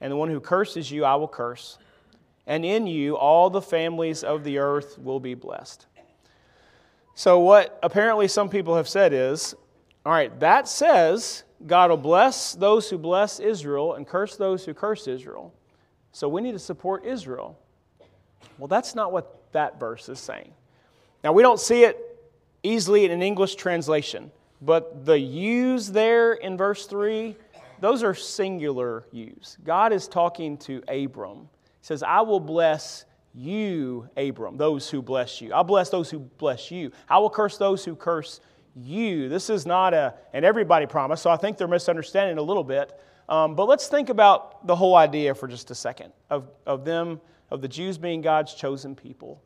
and 0.00 0.10
the 0.10 0.16
one 0.16 0.30
who 0.30 0.40
curses 0.40 0.90
you, 0.90 1.04
I 1.04 1.14
will 1.16 1.28
curse. 1.28 1.78
And 2.46 2.64
in 2.64 2.86
you, 2.86 3.16
all 3.16 3.50
the 3.50 3.60
families 3.60 4.24
of 4.24 4.44
the 4.44 4.58
earth 4.58 4.98
will 4.98 5.20
be 5.20 5.34
blessed. 5.34 5.86
So, 7.14 7.38
what 7.40 7.78
apparently 7.82 8.28
some 8.28 8.48
people 8.48 8.76
have 8.76 8.88
said 8.88 9.12
is, 9.12 9.54
all 10.06 10.12
right, 10.12 10.38
that 10.40 10.66
says 10.66 11.44
God 11.66 11.90
will 11.90 11.98
bless 11.98 12.54
those 12.54 12.88
who 12.88 12.96
bless 12.96 13.40
Israel 13.40 13.94
and 13.94 14.06
curse 14.06 14.36
those 14.36 14.64
who 14.64 14.72
curse 14.72 15.06
Israel. 15.06 15.52
So, 16.12 16.28
we 16.28 16.40
need 16.40 16.52
to 16.52 16.58
support 16.58 17.04
Israel. 17.04 17.58
Well, 18.58 18.68
that's 18.68 18.94
not 18.94 19.12
what 19.12 19.52
that 19.52 19.78
verse 19.78 20.08
is 20.08 20.18
saying. 20.18 20.52
Now, 21.22 21.32
we 21.32 21.42
don't 21.42 21.60
see 21.60 21.84
it 21.84 21.98
easily 22.62 23.04
in 23.04 23.10
an 23.10 23.22
English 23.22 23.56
translation. 23.56 24.30
But 24.62 25.06
the 25.06 25.18
yous 25.18 25.88
there 25.88 26.34
in 26.34 26.56
verse 26.56 26.86
3, 26.86 27.36
those 27.80 28.02
are 28.02 28.14
singular 28.14 29.06
yous. 29.10 29.56
God 29.64 29.92
is 29.92 30.06
talking 30.06 30.58
to 30.58 30.82
Abram. 30.88 31.48
He 31.62 31.86
says, 31.86 32.02
I 32.02 32.20
will 32.20 32.40
bless 32.40 33.06
you, 33.34 34.08
Abram, 34.16 34.56
those 34.56 34.90
who 34.90 35.00
bless 35.00 35.40
you. 35.40 35.52
I'll 35.52 35.64
bless 35.64 35.88
those 35.88 36.10
who 36.10 36.18
bless 36.18 36.70
you. 36.70 36.92
I 37.08 37.18
will 37.18 37.30
curse 37.30 37.56
those 37.56 37.84
who 37.84 37.94
curse 37.94 38.40
you. 38.76 39.28
This 39.28 39.50
is 39.50 39.66
not 39.66 39.94
a, 39.94 40.14
an 40.32 40.44
everybody 40.44 40.86
promise, 40.86 41.22
so 41.22 41.30
I 41.30 41.36
think 41.36 41.56
they're 41.56 41.68
misunderstanding 41.68 42.38
a 42.38 42.42
little 42.42 42.64
bit. 42.64 42.98
Um, 43.28 43.54
but 43.54 43.68
let's 43.68 43.86
think 43.86 44.08
about 44.08 44.66
the 44.66 44.74
whole 44.74 44.96
idea 44.96 45.34
for 45.34 45.46
just 45.46 45.70
a 45.70 45.74
second 45.74 46.12
of, 46.28 46.50
of 46.66 46.84
them, 46.84 47.20
of 47.50 47.62
the 47.62 47.68
Jews 47.68 47.96
being 47.96 48.20
God's 48.20 48.54
chosen 48.54 48.94
people. 48.94 49.40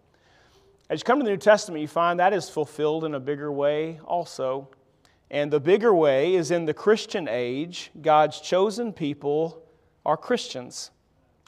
As 0.88 1.00
you 1.00 1.04
come 1.04 1.18
to 1.18 1.24
the 1.24 1.30
New 1.30 1.36
Testament, 1.36 1.82
you 1.82 1.88
find 1.88 2.18
that 2.18 2.32
is 2.32 2.48
fulfilled 2.48 3.04
in 3.04 3.14
a 3.14 3.20
bigger 3.20 3.52
way 3.52 4.00
also. 4.04 4.68
And 5.30 5.52
the 5.52 5.60
bigger 5.60 5.94
way 5.94 6.34
is 6.34 6.50
in 6.50 6.64
the 6.64 6.74
Christian 6.74 7.28
age, 7.28 7.90
God's 8.00 8.40
chosen 8.40 8.92
people 8.92 9.62
are 10.04 10.16
Christians 10.16 10.90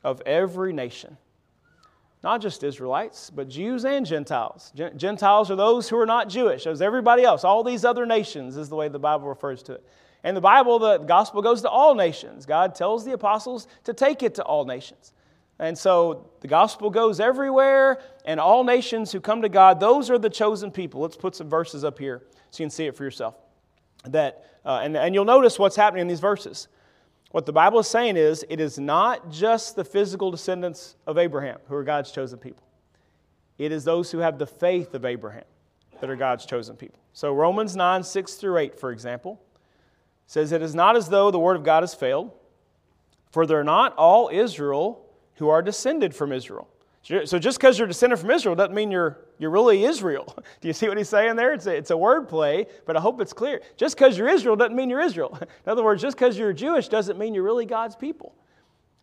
of 0.03 0.21
every 0.23 0.73
nation. 0.73 1.17
Not 2.23 2.41
just 2.41 2.65
Israelites, 2.65 3.31
but 3.31 3.49
Jews 3.49 3.85
and 3.85 4.05
Gentiles. 4.05 4.73
Gentiles 4.97 5.51
are 5.51 5.57
those 5.57 5.89
who 5.89 5.99
are 5.99 6.07
not 6.07 6.29
Jewish, 6.29 6.67
as 6.67 6.83
everybody 6.83 7.23
else. 7.23 7.45
All 7.45 7.63
these 7.63 7.85
other 7.85 8.07
nations 8.07 8.57
is 8.57 8.69
the 8.69 8.77
way 8.77 8.89
the 8.89 8.99
Bible 8.99 9.29
refers 9.29 9.63
to 9.65 9.75
it. 9.75 9.87
And 10.25 10.37
the 10.37 10.41
Bible, 10.41 10.79
the 10.79 10.99
gospel 10.99 11.43
goes 11.43 11.63
to 11.63 11.69
all 11.69 11.95
nations. 11.95 12.47
God 12.47 12.75
tells 12.75 13.05
the 13.05 13.13
apostles 13.13 13.69
to 13.85 13.93
take 13.93 14.23
it 14.23 14.35
to 14.37 14.43
all 14.43 14.65
nations. 14.65 15.13
And 15.59 15.77
so 15.79 16.31
the 16.41 16.49
gospel 16.49 16.91
goes 16.91 17.21
everywhere, 17.21 18.01
and 18.25 18.41
all 18.41 18.65
nations 18.65 19.13
who 19.13 19.21
come 19.21 19.43
to 19.43 19.49
God, 19.49 19.79
those 19.79 20.11
are 20.11 20.19
the 20.19 20.31
chosen 20.31 20.71
people. 20.71 21.03
Let's 21.03 21.17
put 21.17 21.37
some 21.37 21.49
verses 21.49 21.85
up 21.85 21.99
here 21.99 22.23
so 22.51 22.63
you 22.63 22.67
can 22.67 22.71
see 22.71 22.87
it 22.87 22.97
for 22.97 23.05
yourself 23.05 23.37
that, 24.05 24.45
uh, 24.65 24.81
and, 24.83 24.97
and 24.97 25.15
you'll 25.15 25.25
notice 25.25 25.59
what's 25.59 25.77
happening 25.77 26.03
in 26.03 26.09
these 26.09 26.21
verses. 26.21 26.69
What 27.31 27.47
the 27.47 27.53
Bible 27.53 27.81
is 27.81 27.89
saying 27.89 28.17
is, 28.17 28.45
it 28.49 28.61
is 28.61 28.79
not 28.79 29.31
just 29.31 29.77
the 29.77 29.85
physical 29.85 30.31
descendants 30.31 30.97
of 31.07 31.19
Abraham 31.19 31.59
who 31.69 31.75
are 31.75 31.85
God's 31.85 32.11
chosen 32.11 32.39
people. 32.39 32.63
It 33.59 33.73
is 33.73 33.85
those 33.85 34.11
who 34.11 34.19
have 34.19 34.39
the 34.39 34.47
faith 34.47 34.95
of 34.95 35.05
Abraham 35.05 35.45
that 36.01 36.11
are 36.11 36.17
God's 36.17 36.47
chosen 36.47 36.77
people. 36.77 36.99
So, 37.13 37.33
Romans 37.33 37.75
9, 37.75 38.03
6 38.03 38.35
through 38.35 38.59
8, 38.59 38.79
for 38.79 38.93
example, 38.93 39.41
says, 40.27 40.53
It 40.53 40.63
is 40.63 40.75
not 40.75 40.97
as 40.97 41.09
though 41.09 41.31
the 41.31 41.39
word 41.39 41.57
of 41.57 41.65
God 41.65 41.83
has 41.83 41.95
failed, 41.95 42.33
for 43.31 43.47
they're 43.47 43.65
not 43.65 43.95
all 43.97 44.29
Israel 44.33 45.07
who 45.37 45.49
are 45.49 45.63
descended 45.63 46.15
from 46.15 46.33
Israel. 46.33 46.69
So 47.25 47.39
just 47.39 47.59
because 47.59 47.79
you're 47.79 47.87
descended 47.87 48.19
from 48.19 48.31
Israel 48.31 48.55
doesn't 48.55 48.75
mean 48.75 48.91
you're, 48.91 49.19
you're 49.39 49.51
really 49.51 49.85
Israel. 49.85 50.35
Do 50.61 50.69
you 50.69 50.75
see 50.75 50.89
what 50.89 50.97
he's 50.97 51.09
saying 51.09 51.37
there? 51.37 51.53
It's 51.53 51.67
a, 51.67 51.75
it's 51.75 51.91
a 51.91 51.97
word 51.97 52.29
play, 52.29 52.67
but 52.87 52.97
I 52.97 53.01
hope 53.01 53.21
it's 53.21 53.33
clear. 53.33 53.61
Just 53.77 53.97
because 53.97 54.17
you're 54.17 54.29
Israel 54.29 54.57
doesn't 54.57 54.77
mean 54.77 54.91
you're 54.91 55.01
Israel. 55.01 55.39
In 55.67 55.71
other 55.71 55.85
words, 55.85 56.03
just 56.03 56.17
because 56.17 56.39
you're 56.39 56.53
Jewish 56.53 56.89
doesn't 56.89 57.19
mean 57.19 57.35
you're 57.35 57.45
really 57.45 57.67
God's 57.67 57.97
people. 57.97 58.35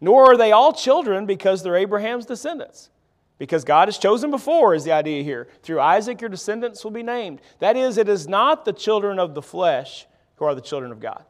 Nor 0.02 0.34
are 0.34 0.38
they 0.38 0.52
all 0.52 0.74
children 0.74 1.26
because 1.26 1.64
they're 1.64 1.76
Abraham's 1.76 2.26
descendants. 2.26 2.90
Because 3.38 3.64
God 3.64 3.88
has 3.88 3.98
chosen 3.98 4.32
before, 4.32 4.76
is 4.76 4.84
the 4.84 4.92
idea 4.92 5.24
here. 5.24 5.48
Through 5.64 5.80
Isaac, 5.80 6.22
your 6.22 6.30
descendants 6.30 6.84
will 6.84 6.92
be 6.92 7.04
named. 7.04 7.42
That 7.60 7.76
is, 7.76 7.98
it 7.98 8.08
is 8.08 8.28
not 8.28 8.66
the 8.66 8.74
children 8.74 9.20
of 9.20 9.34
the 9.34 9.42
flesh 9.42 10.06
who 10.36 10.46
are 10.46 10.56
the 10.56 10.62
children 10.62 10.92
of 10.92 11.00
God, 11.00 11.24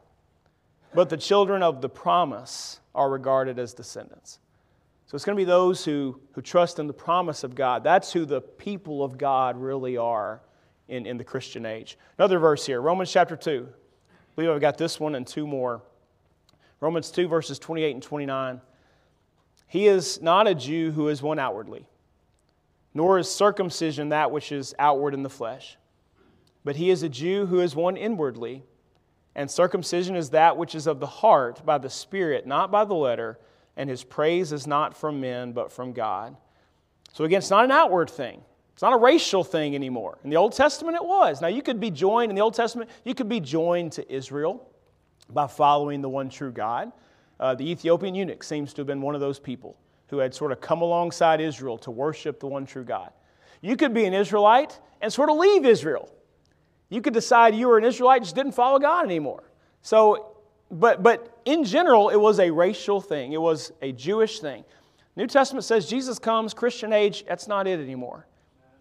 but 0.94 1.08
the 1.08 1.16
children 1.16 1.62
of 1.62 1.80
the 1.80 1.88
promise 1.88 2.80
are 2.94 3.10
regarded 3.10 3.58
as 3.58 3.74
descendants. 3.74 4.38
So 5.06 5.16
it's 5.16 5.24
going 5.24 5.36
to 5.36 5.40
be 5.40 5.44
those 5.44 5.84
who, 5.84 6.18
who 6.32 6.40
trust 6.40 6.78
in 6.78 6.86
the 6.86 6.94
promise 6.94 7.44
of 7.44 7.54
God. 7.54 7.84
That's 7.84 8.12
who 8.12 8.24
the 8.24 8.40
people 8.40 9.04
of 9.04 9.18
God 9.18 9.56
really 9.56 9.96
are 9.96 10.40
in, 10.88 11.06
in 11.06 11.18
the 11.18 11.24
Christian 11.24 11.66
age. 11.66 11.98
Another 12.18 12.38
verse 12.38 12.64
here, 12.64 12.80
Romans 12.80 13.12
chapter 13.12 13.36
2. 13.36 13.68
I 13.68 14.34
believe 14.34 14.50
I've 14.50 14.60
got 14.60 14.78
this 14.78 14.98
one 14.98 15.14
and 15.14 15.26
two 15.26 15.46
more. 15.46 15.82
Romans 16.80 17.10
2, 17.10 17.28
verses 17.28 17.58
28 17.58 17.92
and 17.92 18.02
29. 18.02 18.60
He 19.66 19.86
is 19.86 20.20
not 20.22 20.46
a 20.46 20.54
Jew 20.54 20.90
who 20.92 21.08
is 21.08 21.22
one 21.22 21.38
outwardly, 21.38 21.86
nor 22.94 23.18
is 23.18 23.30
circumcision 23.30 24.08
that 24.10 24.30
which 24.30 24.52
is 24.52 24.74
outward 24.78 25.14
in 25.14 25.22
the 25.22 25.30
flesh. 25.30 25.76
But 26.64 26.76
he 26.76 26.90
is 26.90 27.02
a 27.02 27.08
Jew 27.08 27.46
who 27.46 27.60
is 27.60 27.76
one 27.76 27.96
inwardly, 27.96 28.62
and 29.34 29.50
circumcision 29.50 30.16
is 30.16 30.30
that 30.30 30.56
which 30.56 30.74
is 30.74 30.86
of 30.86 31.00
the 31.00 31.06
heart 31.06 31.64
by 31.64 31.76
the 31.76 31.90
Spirit, 31.90 32.46
not 32.46 32.70
by 32.70 32.84
the 32.84 32.94
letter 32.94 33.38
and 33.76 33.90
his 33.90 34.04
praise 34.04 34.52
is 34.52 34.66
not 34.66 34.96
from 34.96 35.20
men, 35.20 35.52
but 35.52 35.72
from 35.72 35.92
God. 35.92 36.36
So, 37.12 37.24
again, 37.24 37.38
it's 37.38 37.50
not 37.50 37.64
an 37.64 37.70
outward 37.70 38.10
thing. 38.10 38.40
It's 38.72 38.82
not 38.82 38.92
a 38.92 38.96
racial 38.96 39.44
thing 39.44 39.74
anymore. 39.74 40.18
In 40.24 40.30
the 40.30 40.36
Old 40.36 40.52
Testament, 40.52 40.96
it 40.96 41.04
was. 41.04 41.40
Now, 41.40 41.48
you 41.48 41.62
could 41.62 41.78
be 41.78 41.90
joined, 41.90 42.30
in 42.30 42.36
the 42.36 42.42
Old 42.42 42.54
Testament, 42.54 42.90
you 43.04 43.14
could 43.14 43.28
be 43.28 43.38
joined 43.38 43.92
to 43.92 44.12
Israel 44.12 44.68
by 45.30 45.46
following 45.46 46.02
the 46.02 46.08
one 46.08 46.28
true 46.28 46.50
God. 46.50 46.90
Uh, 47.38 47.54
the 47.54 47.68
Ethiopian 47.70 48.14
eunuch 48.14 48.42
seems 48.42 48.72
to 48.74 48.80
have 48.80 48.86
been 48.86 49.00
one 49.00 49.14
of 49.14 49.20
those 49.20 49.38
people 49.38 49.76
who 50.08 50.18
had 50.18 50.34
sort 50.34 50.52
of 50.52 50.60
come 50.60 50.82
alongside 50.82 51.40
Israel 51.40 51.78
to 51.78 51.90
worship 51.90 52.40
the 52.40 52.46
one 52.46 52.66
true 52.66 52.84
God. 52.84 53.10
You 53.60 53.76
could 53.76 53.94
be 53.94 54.04
an 54.04 54.14
Israelite 54.14 54.78
and 55.00 55.12
sort 55.12 55.30
of 55.30 55.36
leave 55.36 55.64
Israel. 55.64 56.08
You 56.90 57.00
could 57.00 57.14
decide 57.14 57.54
you 57.54 57.68
were 57.68 57.78
an 57.78 57.84
Israelite, 57.84 58.22
just 58.22 58.34
didn't 58.34 58.52
follow 58.52 58.78
God 58.78 59.04
anymore. 59.04 59.44
So 59.82 60.33
but, 60.74 61.04
but 61.04 61.40
in 61.44 61.62
general, 61.62 62.08
it 62.08 62.16
was 62.16 62.40
a 62.40 62.50
racial 62.50 63.00
thing, 63.00 63.32
it 63.32 63.40
was 63.40 63.72
a 63.80 63.92
Jewish 63.92 64.40
thing. 64.40 64.64
New 65.14 65.28
Testament 65.28 65.64
says 65.64 65.88
Jesus 65.88 66.18
comes, 66.18 66.52
Christian 66.52 66.92
age, 66.92 67.24
that's 67.28 67.46
not 67.46 67.68
it 67.68 67.78
anymore. 67.78 68.26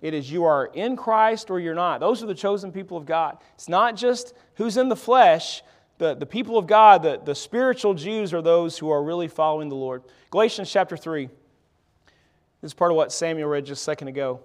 It 0.01 0.15
is 0.15 0.29
you 0.31 0.43
are 0.43 0.65
in 0.73 0.97
Christ 0.97 1.51
or 1.51 1.59
you're 1.59 1.75
not. 1.75 1.99
Those 1.99 2.23
are 2.23 2.25
the 2.25 2.33
chosen 2.33 2.71
people 2.71 2.97
of 2.97 3.05
God. 3.05 3.37
It's 3.53 3.69
not 3.69 3.95
just 3.95 4.33
who's 4.55 4.75
in 4.75 4.89
the 4.89 4.95
flesh. 4.95 5.61
The, 5.99 6.15
the 6.15 6.25
people 6.25 6.57
of 6.57 6.65
God, 6.65 7.03
the, 7.03 7.21
the 7.23 7.35
spiritual 7.35 7.93
Jews, 7.93 8.33
are 8.33 8.41
those 8.41 8.77
who 8.77 8.89
are 8.89 9.03
really 9.03 9.27
following 9.27 9.69
the 9.69 9.75
Lord. 9.75 10.01
Galatians 10.31 10.71
chapter 10.71 10.97
3. 10.97 11.27
This 11.27 12.69
is 12.69 12.73
part 12.73 12.91
of 12.91 12.97
what 12.97 13.11
Samuel 13.11 13.47
read 13.47 13.65
just 13.65 13.81
a 13.81 13.83
second 13.83 14.07
ago. 14.07 14.39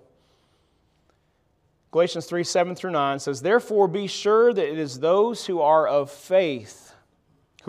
Galatians 1.90 2.26
3 2.26 2.44
7 2.44 2.74
through 2.76 2.90
9 2.90 3.18
says, 3.18 3.40
Therefore 3.40 3.88
be 3.88 4.06
sure 4.06 4.52
that 4.52 4.70
it 4.70 4.78
is 4.78 5.00
those 5.00 5.46
who 5.46 5.62
are 5.62 5.88
of 5.88 6.10
faith 6.10 6.87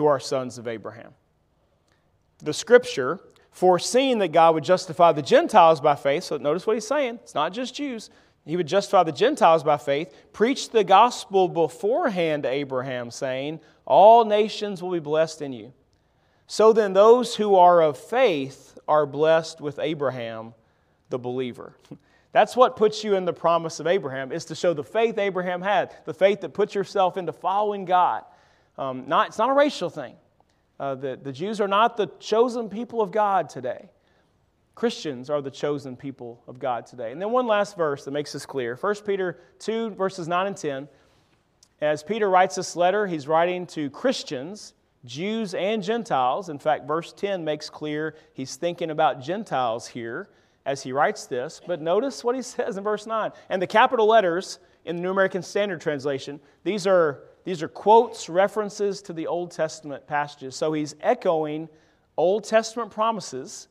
who 0.00 0.06
are 0.06 0.18
sons 0.18 0.56
of 0.56 0.66
Abraham. 0.66 1.12
The 2.38 2.54
scripture, 2.54 3.20
foreseeing 3.50 4.18
that 4.20 4.32
God 4.32 4.54
would 4.54 4.64
justify 4.64 5.12
the 5.12 5.20
Gentiles 5.20 5.78
by 5.78 5.94
faith, 5.94 6.24
so 6.24 6.38
notice 6.38 6.66
what 6.66 6.74
he's 6.74 6.86
saying, 6.86 7.18
it's 7.22 7.34
not 7.34 7.52
just 7.52 7.74
Jews, 7.74 8.08
He 8.46 8.56
would 8.56 8.66
justify 8.66 9.02
the 9.02 9.12
Gentiles 9.12 9.62
by 9.62 9.76
faith, 9.76 10.14
preach 10.32 10.70
the 10.70 10.84
gospel 10.84 11.48
beforehand 11.48 12.44
to 12.44 12.48
Abraham, 12.48 13.10
saying, 13.10 13.60
All 13.84 14.24
nations 14.24 14.82
will 14.82 14.90
be 14.90 15.00
blessed 15.00 15.42
in 15.42 15.52
you. 15.52 15.74
So 16.46 16.72
then, 16.72 16.94
those 16.94 17.36
who 17.36 17.56
are 17.56 17.82
of 17.82 17.98
faith 17.98 18.78
are 18.88 19.04
blessed 19.04 19.60
with 19.60 19.78
Abraham, 19.78 20.54
the 21.10 21.18
believer. 21.18 21.74
That's 22.32 22.56
what 22.56 22.74
puts 22.74 23.04
you 23.04 23.16
in 23.16 23.26
the 23.26 23.34
promise 23.34 23.80
of 23.80 23.86
Abraham, 23.86 24.32
is 24.32 24.46
to 24.46 24.54
show 24.54 24.72
the 24.72 24.82
faith 24.82 25.18
Abraham 25.18 25.60
had, 25.60 25.94
the 26.06 26.14
faith 26.14 26.40
that 26.40 26.54
puts 26.54 26.74
yourself 26.74 27.18
into 27.18 27.34
following 27.34 27.84
God. 27.84 28.24
Um, 28.80 29.04
not, 29.06 29.28
it's 29.28 29.38
not 29.38 29.50
a 29.50 29.52
racial 29.52 29.90
thing. 29.90 30.14
Uh, 30.80 30.94
the, 30.94 31.20
the 31.22 31.30
Jews 31.30 31.60
are 31.60 31.68
not 31.68 31.98
the 31.98 32.06
chosen 32.18 32.70
people 32.70 33.02
of 33.02 33.12
God 33.12 33.50
today. 33.50 33.90
Christians 34.74 35.28
are 35.28 35.42
the 35.42 35.50
chosen 35.50 35.94
people 35.94 36.42
of 36.48 36.58
God 36.58 36.86
today. 36.86 37.12
And 37.12 37.20
then 37.20 37.30
one 37.30 37.46
last 37.46 37.76
verse 37.76 38.06
that 38.06 38.12
makes 38.12 38.32
this 38.32 38.46
clear 38.46 38.76
1 38.76 38.94
Peter 39.06 39.38
2, 39.58 39.90
verses 39.90 40.26
9 40.26 40.46
and 40.46 40.56
10. 40.56 40.88
As 41.82 42.02
Peter 42.02 42.30
writes 42.30 42.56
this 42.56 42.74
letter, 42.74 43.06
he's 43.06 43.28
writing 43.28 43.66
to 43.68 43.90
Christians, 43.90 44.72
Jews 45.04 45.52
and 45.52 45.82
Gentiles. 45.82 46.48
In 46.48 46.58
fact, 46.58 46.86
verse 46.86 47.12
10 47.12 47.44
makes 47.44 47.68
clear 47.68 48.16
he's 48.32 48.56
thinking 48.56 48.90
about 48.90 49.20
Gentiles 49.20 49.86
here 49.86 50.30
as 50.64 50.82
he 50.82 50.92
writes 50.92 51.26
this. 51.26 51.60
But 51.66 51.82
notice 51.82 52.24
what 52.24 52.34
he 52.34 52.42
says 52.42 52.78
in 52.78 52.84
verse 52.84 53.06
9. 53.06 53.32
And 53.50 53.60
the 53.60 53.66
capital 53.66 54.06
letters 54.06 54.58
in 54.86 54.96
the 54.96 55.02
New 55.02 55.10
American 55.10 55.42
Standard 55.42 55.82
Translation, 55.82 56.40
these 56.64 56.86
are, 56.86 57.24
these 57.44 57.62
are 57.62 57.68
quotes, 57.68 58.28
references 58.28 59.02
to 59.02 59.12
the 59.12 59.26
Old 59.26 59.50
Testament 59.50 60.06
passages. 60.06 60.56
So 60.56 60.72
he's 60.72 60.94
echoing 61.00 61.68
Old 62.16 62.44
Testament 62.44 62.90
promises 62.90 63.68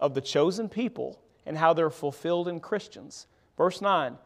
of 0.00 0.14
the 0.14 0.20
chosen 0.20 0.68
people 0.68 1.20
and 1.46 1.56
how 1.56 1.72
they're 1.72 1.90
fulfilled 1.90 2.48
in 2.48 2.60
Christians. 2.60 3.26
Verse 3.56 3.80
9, 3.80 4.16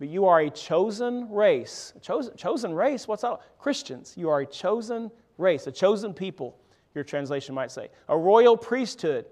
but 0.00 0.08
you 0.08 0.26
are 0.26 0.40
a 0.40 0.50
chosen 0.50 1.30
race. 1.30 1.92
A 1.96 2.00
chosen, 2.00 2.36
chosen 2.36 2.74
race? 2.74 3.06
What's 3.06 3.22
that? 3.22 3.40
Christians. 3.58 4.14
You 4.16 4.30
are 4.30 4.40
a 4.40 4.46
chosen 4.46 5.10
race, 5.36 5.66
a 5.66 5.72
chosen 5.72 6.14
people, 6.14 6.56
your 6.94 7.04
translation 7.04 7.54
might 7.54 7.70
say. 7.70 7.88
A 8.08 8.16
royal 8.16 8.56
priesthood, 8.56 9.26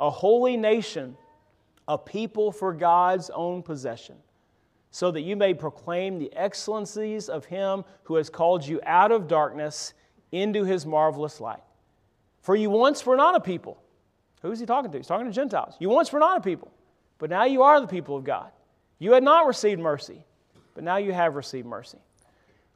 a 0.00 0.10
holy 0.10 0.56
nation, 0.56 1.16
a 1.86 1.96
people 1.96 2.50
for 2.50 2.72
God's 2.74 3.30
own 3.30 3.62
possession, 3.62 4.16
so 4.90 5.10
that 5.10 5.22
you 5.22 5.36
may 5.36 5.54
proclaim 5.54 6.18
the 6.18 6.34
excellencies 6.34 7.28
of 7.28 7.44
Him 7.44 7.84
who 8.04 8.16
has 8.16 8.30
called 8.30 8.66
you 8.66 8.80
out 8.84 9.12
of 9.12 9.28
darkness 9.28 9.94
into 10.32 10.64
His 10.64 10.86
marvelous 10.86 11.40
light. 11.40 11.62
For 12.40 12.56
you 12.56 12.70
once 12.70 13.04
were 13.04 13.16
not 13.16 13.34
a 13.34 13.40
people 13.40 13.82
who 14.42 14.52
is 14.52 14.60
he 14.60 14.66
talking 14.66 14.90
to? 14.90 14.98
He's 14.98 15.06
talking 15.06 15.26
to 15.26 15.32
Gentiles. 15.32 15.74
You 15.78 15.88
once 15.88 16.12
were 16.12 16.18
not 16.18 16.38
a 16.38 16.40
people, 16.40 16.72
but 17.18 17.30
now 17.30 17.44
you 17.44 17.62
are 17.62 17.80
the 17.80 17.86
people 17.86 18.16
of 18.16 18.24
God. 18.24 18.50
You 18.98 19.12
had 19.12 19.22
not 19.22 19.46
received 19.46 19.80
mercy, 19.80 20.24
but 20.74 20.84
now 20.84 20.96
you 20.96 21.12
have 21.12 21.34
received 21.34 21.66
mercy. 21.66 21.98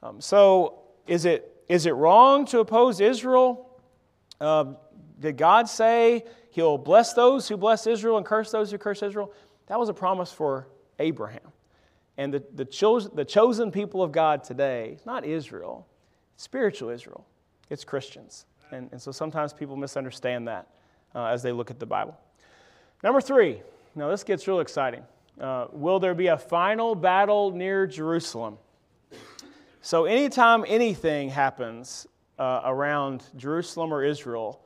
Um, 0.02 0.20
so, 0.20 0.80
is 1.06 1.24
it, 1.24 1.64
is 1.68 1.86
it 1.86 1.92
wrong 1.92 2.44
to 2.46 2.60
oppose 2.60 3.00
Israel? 3.00 3.68
Um, 4.40 4.76
did 5.20 5.36
God 5.36 5.68
say 5.68 6.24
he'll 6.50 6.78
bless 6.78 7.12
those 7.14 7.48
who 7.48 7.56
bless 7.56 7.86
Israel 7.86 8.16
and 8.16 8.26
curse 8.26 8.50
those 8.50 8.70
who 8.70 8.78
curse 8.78 9.02
Israel? 9.02 9.32
That 9.66 9.78
was 9.78 9.88
a 9.88 9.94
promise 9.94 10.32
for 10.32 10.66
Abraham. 10.98 11.51
And 12.18 12.34
the, 12.34 12.42
the, 12.54 12.64
cho- 12.64 13.00
the 13.00 13.24
chosen 13.24 13.70
people 13.70 14.02
of 14.02 14.12
God 14.12 14.44
today, 14.44 14.98
not 15.06 15.24
Israel, 15.24 15.86
spiritual 16.36 16.90
Israel, 16.90 17.26
it's 17.70 17.84
Christians. 17.84 18.46
And, 18.70 18.88
and 18.92 19.00
so 19.00 19.12
sometimes 19.12 19.52
people 19.52 19.76
misunderstand 19.76 20.48
that 20.48 20.68
uh, 21.14 21.26
as 21.26 21.42
they 21.42 21.52
look 21.52 21.70
at 21.70 21.78
the 21.78 21.86
Bible. 21.86 22.18
Number 23.02 23.20
three, 23.20 23.62
now 23.94 24.08
this 24.08 24.24
gets 24.24 24.46
real 24.46 24.60
exciting. 24.60 25.02
Uh, 25.40 25.66
will 25.72 25.98
there 25.98 26.14
be 26.14 26.28
a 26.28 26.38
final 26.38 26.94
battle 26.94 27.50
near 27.50 27.86
Jerusalem? 27.86 28.58
So, 29.80 30.04
anytime 30.04 30.64
anything 30.68 31.30
happens 31.30 32.06
uh, 32.38 32.60
around 32.64 33.24
Jerusalem 33.36 33.92
or 33.92 34.04
Israel, 34.04 34.60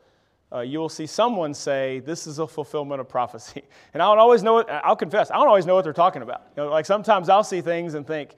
uh, 0.52 0.60
you 0.60 0.78
will 0.78 0.88
see 0.88 1.06
someone 1.06 1.54
say, 1.54 2.00
This 2.00 2.26
is 2.26 2.38
a 2.38 2.46
fulfillment 2.46 3.00
of 3.00 3.08
prophecy. 3.08 3.62
And 3.94 4.02
I 4.02 4.06
don't 4.06 4.18
always 4.18 4.42
know, 4.42 4.54
what, 4.54 4.70
I'll 4.70 4.96
confess, 4.96 5.30
I 5.30 5.36
don't 5.36 5.48
always 5.48 5.66
know 5.66 5.74
what 5.74 5.84
they're 5.84 5.92
talking 5.92 6.22
about. 6.22 6.42
You 6.56 6.64
know, 6.64 6.70
like 6.70 6.86
sometimes 6.86 7.28
I'll 7.28 7.44
see 7.44 7.60
things 7.60 7.94
and 7.94 8.06
think, 8.06 8.36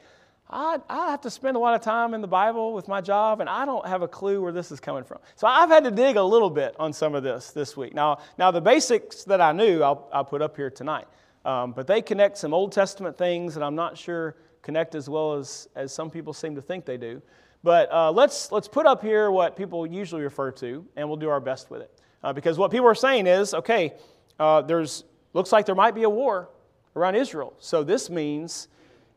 I, 0.50 0.78
I 0.88 1.10
have 1.10 1.20
to 1.22 1.30
spend 1.30 1.56
a 1.56 1.60
lot 1.60 1.74
of 1.74 1.82
time 1.82 2.14
in 2.14 2.22
the 2.22 2.28
Bible 2.28 2.72
with 2.72 2.88
my 2.88 3.02
job, 3.02 3.40
and 3.40 3.50
I 3.50 3.66
don't 3.66 3.86
have 3.86 4.00
a 4.00 4.08
clue 4.08 4.40
where 4.40 4.52
this 4.52 4.72
is 4.72 4.80
coming 4.80 5.04
from. 5.04 5.18
So 5.36 5.46
I've 5.46 5.68
had 5.68 5.84
to 5.84 5.90
dig 5.90 6.16
a 6.16 6.22
little 6.22 6.48
bit 6.48 6.74
on 6.78 6.92
some 6.92 7.14
of 7.14 7.22
this 7.22 7.50
this 7.50 7.76
week. 7.76 7.94
Now, 7.94 8.18
now 8.38 8.50
the 8.50 8.60
basics 8.60 9.24
that 9.24 9.42
I 9.42 9.52
knew, 9.52 9.82
I'll, 9.82 10.08
I'll 10.10 10.24
put 10.24 10.40
up 10.40 10.56
here 10.56 10.70
tonight. 10.70 11.06
Um, 11.44 11.72
but 11.72 11.86
they 11.86 12.00
connect 12.00 12.38
some 12.38 12.54
Old 12.54 12.72
Testament 12.72 13.18
things 13.18 13.54
that 13.54 13.62
I'm 13.62 13.74
not 13.74 13.98
sure 13.98 14.36
connect 14.62 14.94
as 14.94 15.08
well 15.08 15.34
as, 15.34 15.68
as 15.76 15.92
some 15.92 16.10
people 16.10 16.32
seem 16.32 16.54
to 16.54 16.62
think 16.62 16.84
they 16.84 16.96
do. 16.96 17.22
But 17.62 17.90
uh, 17.92 18.10
let's, 18.12 18.52
let's 18.52 18.68
put 18.68 18.86
up 18.86 19.02
here 19.02 19.30
what 19.30 19.56
people 19.56 19.86
usually 19.86 20.22
refer 20.22 20.50
to, 20.52 20.86
and 20.96 21.08
we'll 21.08 21.16
do 21.16 21.28
our 21.28 21.40
best 21.40 21.70
with 21.70 21.80
it. 21.82 21.97
Uh, 22.22 22.33
because 22.33 22.59
what 22.59 22.70
people 22.70 22.87
are 22.87 22.94
saying 22.94 23.26
is 23.26 23.54
okay, 23.54 23.94
uh, 24.38 24.62
there's, 24.62 25.04
looks 25.33 25.52
like 25.52 25.66
there 25.66 25.74
might 25.74 25.94
be 25.94 26.04
a 26.04 26.11
war 26.11 26.48
around 26.96 27.14
Israel. 27.14 27.54
So 27.59 27.85
this 27.85 28.11
means 28.11 28.68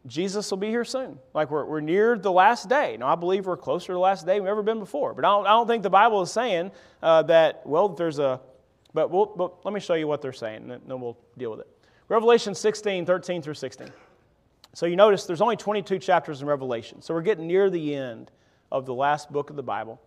Jesus 0.08 0.50
will 0.50 0.58
be 0.58 0.70
here 0.70 0.84
soon. 0.84 1.20
Like 1.34 1.52
we're, 1.52 1.66
we're 1.66 1.80
near 1.80 2.18
the 2.18 2.32
last 2.32 2.70
day. 2.70 2.98
Now, 2.98 3.08
I 3.08 3.16
believe 3.16 3.46
we're 3.46 3.58
closer 3.58 3.88
to 3.88 3.94
the 3.94 4.00
last 4.00 4.26
day 4.26 4.40
we've 4.40 4.50
ever 4.50 4.64
been 4.64 4.80
before. 4.80 5.14
But 5.14 5.26
I 5.26 5.30
don't, 5.30 5.46
I 5.46 5.50
don't 5.50 5.68
think 5.68 5.84
the 5.84 5.90
Bible 5.90 6.22
is 6.22 6.32
saying 6.32 6.72
uh, 7.04 7.24
that, 7.24 7.66
well, 7.66 7.90
there's 7.90 8.20
a, 8.20 8.40
but, 8.94 9.12
we'll, 9.12 9.28
but 9.28 9.64
let 9.64 9.74
me 9.74 9.80
show 9.80 9.94
you 9.94 10.08
what 10.08 10.22
they're 10.22 10.34
saying, 10.34 10.70
and 10.70 10.82
then 10.86 11.00
we'll 11.00 11.18
deal 11.38 11.52
with 11.52 11.62
it. 11.62 11.68
Revelation 12.10 12.54
16, 12.56 13.06
13 13.06 13.42
through 13.42 13.54
16. 13.54 13.90
So 14.74 14.86
you 14.86 14.96
notice 14.96 15.26
there's 15.26 15.42
only 15.42 15.56
22 15.56 16.00
chapters 16.00 16.42
in 16.42 16.48
Revelation. 16.48 17.02
So 17.02 17.14
we're 17.14 17.22
getting 17.22 17.48
near 17.48 17.70
the 17.70 17.96
end 17.96 18.32
of 18.72 18.86
the 18.86 18.94
last 18.94 19.32
book 19.32 19.50
of 19.50 19.56
the 19.56 19.64
Bible. 19.64 20.02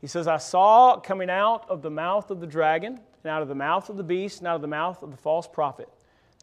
He 0.00 0.06
says, 0.06 0.26
I 0.26 0.36
saw 0.36 0.98
coming 0.98 1.30
out 1.30 1.68
of 1.68 1.82
the 1.82 1.90
mouth 1.90 2.30
of 2.30 2.40
the 2.40 2.46
dragon, 2.46 3.00
and 3.24 3.30
out 3.30 3.42
of 3.42 3.48
the 3.48 3.54
mouth 3.54 3.88
of 3.88 3.96
the 3.96 4.04
beast, 4.04 4.38
and 4.38 4.48
out 4.48 4.56
of 4.56 4.62
the 4.62 4.68
mouth 4.68 5.02
of 5.02 5.10
the 5.10 5.16
false 5.16 5.48
prophet, 5.48 5.88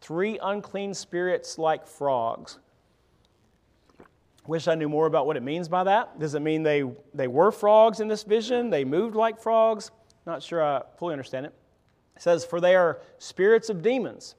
three 0.00 0.38
unclean 0.42 0.92
spirits 0.94 1.58
like 1.58 1.86
frogs 1.86 2.58
Wish 4.46 4.68
I 4.68 4.74
knew 4.74 4.90
more 4.90 5.06
about 5.06 5.26
what 5.26 5.38
it 5.38 5.42
means 5.42 5.68
by 5.68 5.84
that. 5.84 6.18
Does 6.18 6.34
it 6.34 6.40
mean 6.40 6.62
they, 6.62 6.84
they 7.14 7.28
were 7.28 7.50
frogs 7.50 8.00
in 8.00 8.08
this 8.08 8.24
vision? 8.24 8.68
They 8.68 8.84
moved 8.84 9.16
like 9.16 9.40
frogs? 9.40 9.90
Not 10.26 10.42
sure 10.42 10.62
I 10.62 10.82
fully 10.98 11.12
understand 11.12 11.46
it. 11.46 11.54
It 12.16 12.22
says, 12.22 12.44
For 12.44 12.60
they 12.60 12.74
are 12.76 13.00
spirits 13.18 13.70
of 13.70 13.80
demons, 13.80 14.34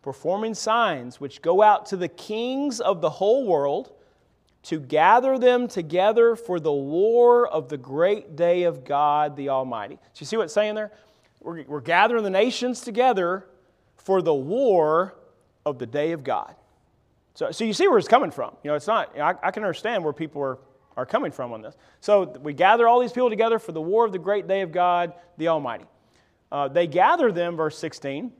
performing 0.00 0.54
signs 0.54 1.20
which 1.20 1.42
go 1.42 1.60
out 1.60 1.86
to 1.86 1.96
the 1.96 2.08
kings 2.08 2.80
of 2.80 3.00
the 3.00 3.10
whole 3.10 3.46
world 3.46 3.94
to 4.68 4.78
gather 4.78 5.38
them 5.38 5.66
together 5.66 6.36
for 6.36 6.60
the 6.60 6.70
war 6.70 7.48
of 7.48 7.70
the 7.70 7.78
great 7.78 8.36
day 8.36 8.64
of 8.64 8.84
God 8.84 9.34
the 9.34 9.48
Almighty. 9.48 9.94
So 10.12 10.20
you 10.20 10.26
see 10.26 10.36
what 10.36 10.42
it's 10.42 10.52
saying 10.52 10.74
there? 10.74 10.92
We're, 11.40 11.64
we're 11.64 11.80
gathering 11.80 12.22
the 12.22 12.28
nations 12.28 12.82
together 12.82 13.46
for 13.96 14.20
the 14.20 14.34
war 14.34 15.14
of 15.64 15.78
the 15.78 15.86
day 15.86 16.12
of 16.12 16.22
God. 16.22 16.54
So, 17.32 17.50
so 17.50 17.64
you 17.64 17.72
see 17.72 17.88
where 17.88 17.96
it's 17.96 18.08
coming 18.08 18.30
from. 18.30 18.56
You 18.62 18.68
know, 18.68 18.74
it's 18.74 18.86
not, 18.86 19.18
I, 19.18 19.34
I 19.42 19.50
can 19.52 19.62
understand 19.62 20.04
where 20.04 20.12
people 20.12 20.42
are, 20.42 20.58
are 20.98 21.06
coming 21.06 21.32
from 21.32 21.54
on 21.54 21.62
this. 21.62 21.74
So 22.02 22.24
we 22.42 22.52
gather 22.52 22.86
all 22.86 23.00
these 23.00 23.12
people 23.12 23.30
together 23.30 23.58
for 23.58 23.72
the 23.72 23.80
war 23.80 24.04
of 24.04 24.12
the 24.12 24.18
great 24.18 24.46
day 24.46 24.60
of 24.60 24.70
God, 24.70 25.14
the 25.38 25.48
Almighty. 25.48 25.86
Uh, 26.52 26.68
they 26.68 26.86
gather 26.86 27.32
them, 27.32 27.56
verse 27.56 27.78
16, 27.78 28.32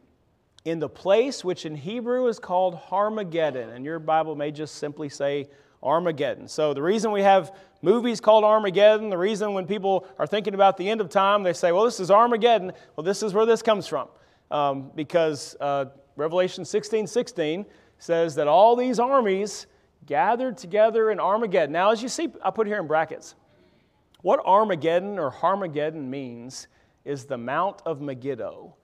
in 0.66 0.78
the 0.78 0.90
place 0.90 1.42
which 1.42 1.64
in 1.64 1.74
Hebrew 1.74 2.26
is 2.26 2.38
called 2.38 2.78
Armageddon. 2.90 3.70
And 3.70 3.82
your 3.82 3.98
Bible 3.98 4.36
may 4.36 4.50
just 4.50 4.74
simply 4.74 5.08
say 5.08 5.48
Armageddon. 5.82 6.48
So 6.48 6.74
the 6.74 6.82
reason 6.82 7.12
we 7.12 7.22
have 7.22 7.54
movies 7.82 8.20
called 8.20 8.44
Armageddon, 8.44 9.10
the 9.10 9.18
reason 9.18 9.54
when 9.54 9.66
people 9.66 10.06
are 10.18 10.26
thinking 10.26 10.54
about 10.54 10.76
the 10.76 10.88
end 10.88 11.00
of 11.00 11.08
time, 11.08 11.42
they 11.42 11.52
say, 11.52 11.72
well, 11.72 11.84
this 11.84 12.00
is 12.00 12.10
Armageddon. 12.10 12.72
Well, 12.96 13.04
this 13.04 13.22
is 13.22 13.32
where 13.34 13.46
this 13.46 13.62
comes 13.62 13.86
from. 13.86 14.08
Um, 14.50 14.90
because 14.94 15.56
uh, 15.60 15.86
Revelation 16.16 16.64
16 16.64 17.06
16 17.06 17.66
says 17.98 18.34
that 18.36 18.48
all 18.48 18.76
these 18.76 18.98
armies 18.98 19.66
gathered 20.06 20.56
together 20.56 21.10
in 21.10 21.20
Armageddon. 21.20 21.72
Now, 21.72 21.90
as 21.90 22.02
you 22.02 22.08
see, 22.08 22.28
I 22.42 22.50
put 22.50 22.66
here 22.66 22.80
in 22.80 22.86
brackets. 22.86 23.34
What 24.22 24.40
Armageddon 24.44 25.18
or 25.18 25.30
Harmageddon 25.30 26.08
means 26.08 26.66
is 27.04 27.24
the 27.24 27.38
Mount 27.38 27.82
of 27.86 28.00
Megiddo. 28.00 28.74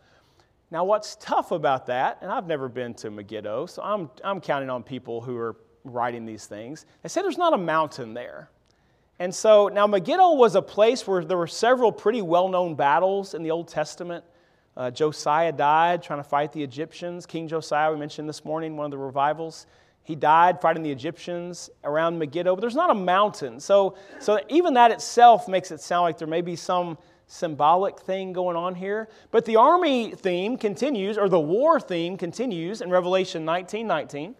Now, 0.70 0.85
what's 0.85 1.16
tough 1.16 1.50
about 1.50 1.87
that, 1.87 2.18
and 2.20 2.30
I've 2.30 2.46
never 2.46 2.68
been 2.68 2.94
to 2.94 3.11
Megiddo, 3.11 3.66
so 3.66 3.83
I'm, 3.83 4.11
I'm 4.22 4.40
counting 4.40 4.70
on 4.70 4.83
people 4.83 5.20
who 5.20 5.37
are 5.37 5.57
writing 5.84 6.24
these 6.24 6.46
things. 6.46 6.86
They 7.02 7.08
said 7.08 7.24
there's 7.24 7.38
not 7.38 7.52
a 7.52 7.58
mountain 7.58 8.14
there. 8.14 8.48
And 9.18 9.32
so 9.32 9.68
now 9.68 9.86
Megiddo 9.86 10.32
was 10.32 10.56
a 10.56 10.62
place 10.62 11.06
where 11.06 11.24
there 11.24 11.36
were 11.36 11.46
several 11.46 11.92
pretty 11.92 12.22
well 12.22 12.48
known 12.48 12.74
battles 12.74 13.34
in 13.34 13.42
the 13.42 13.50
Old 13.50 13.68
Testament. 13.68 14.24
Uh, 14.76 14.90
Josiah 14.90 15.52
died 15.52 16.02
trying 16.02 16.18
to 16.18 16.28
fight 16.28 16.52
the 16.52 16.62
Egyptians. 16.62 17.26
King 17.26 17.46
Josiah, 17.46 17.92
we 17.92 17.98
mentioned 17.98 18.28
this 18.28 18.44
morning, 18.44 18.76
one 18.76 18.86
of 18.86 18.90
the 18.90 18.98
revivals. 18.98 19.66
He 20.02 20.14
died 20.14 20.60
fighting 20.60 20.82
the 20.82 20.90
Egyptians 20.90 21.70
around 21.84 22.18
Megiddo, 22.18 22.54
but 22.54 22.60
there's 22.60 22.74
not 22.74 22.90
a 22.90 22.94
mountain. 22.94 23.60
So, 23.60 23.96
so 24.20 24.40
even 24.48 24.74
that 24.74 24.90
itself 24.90 25.48
makes 25.48 25.70
it 25.70 25.80
sound 25.80 26.02
like 26.02 26.18
there 26.18 26.28
may 26.28 26.42
be 26.42 26.56
some 26.56 26.98
symbolic 27.26 28.00
thing 28.00 28.32
going 28.32 28.56
on 28.56 28.74
here. 28.74 29.08
But 29.30 29.44
the 29.46 29.56
army 29.56 30.10
theme 30.10 30.58
continues, 30.58 31.16
or 31.16 31.28
the 31.28 31.40
war 31.40 31.80
theme 31.80 32.18
continues 32.18 32.80
in 32.80 32.90
Revelation 32.90 33.44
19 33.44 33.86
19. 33.86 34.34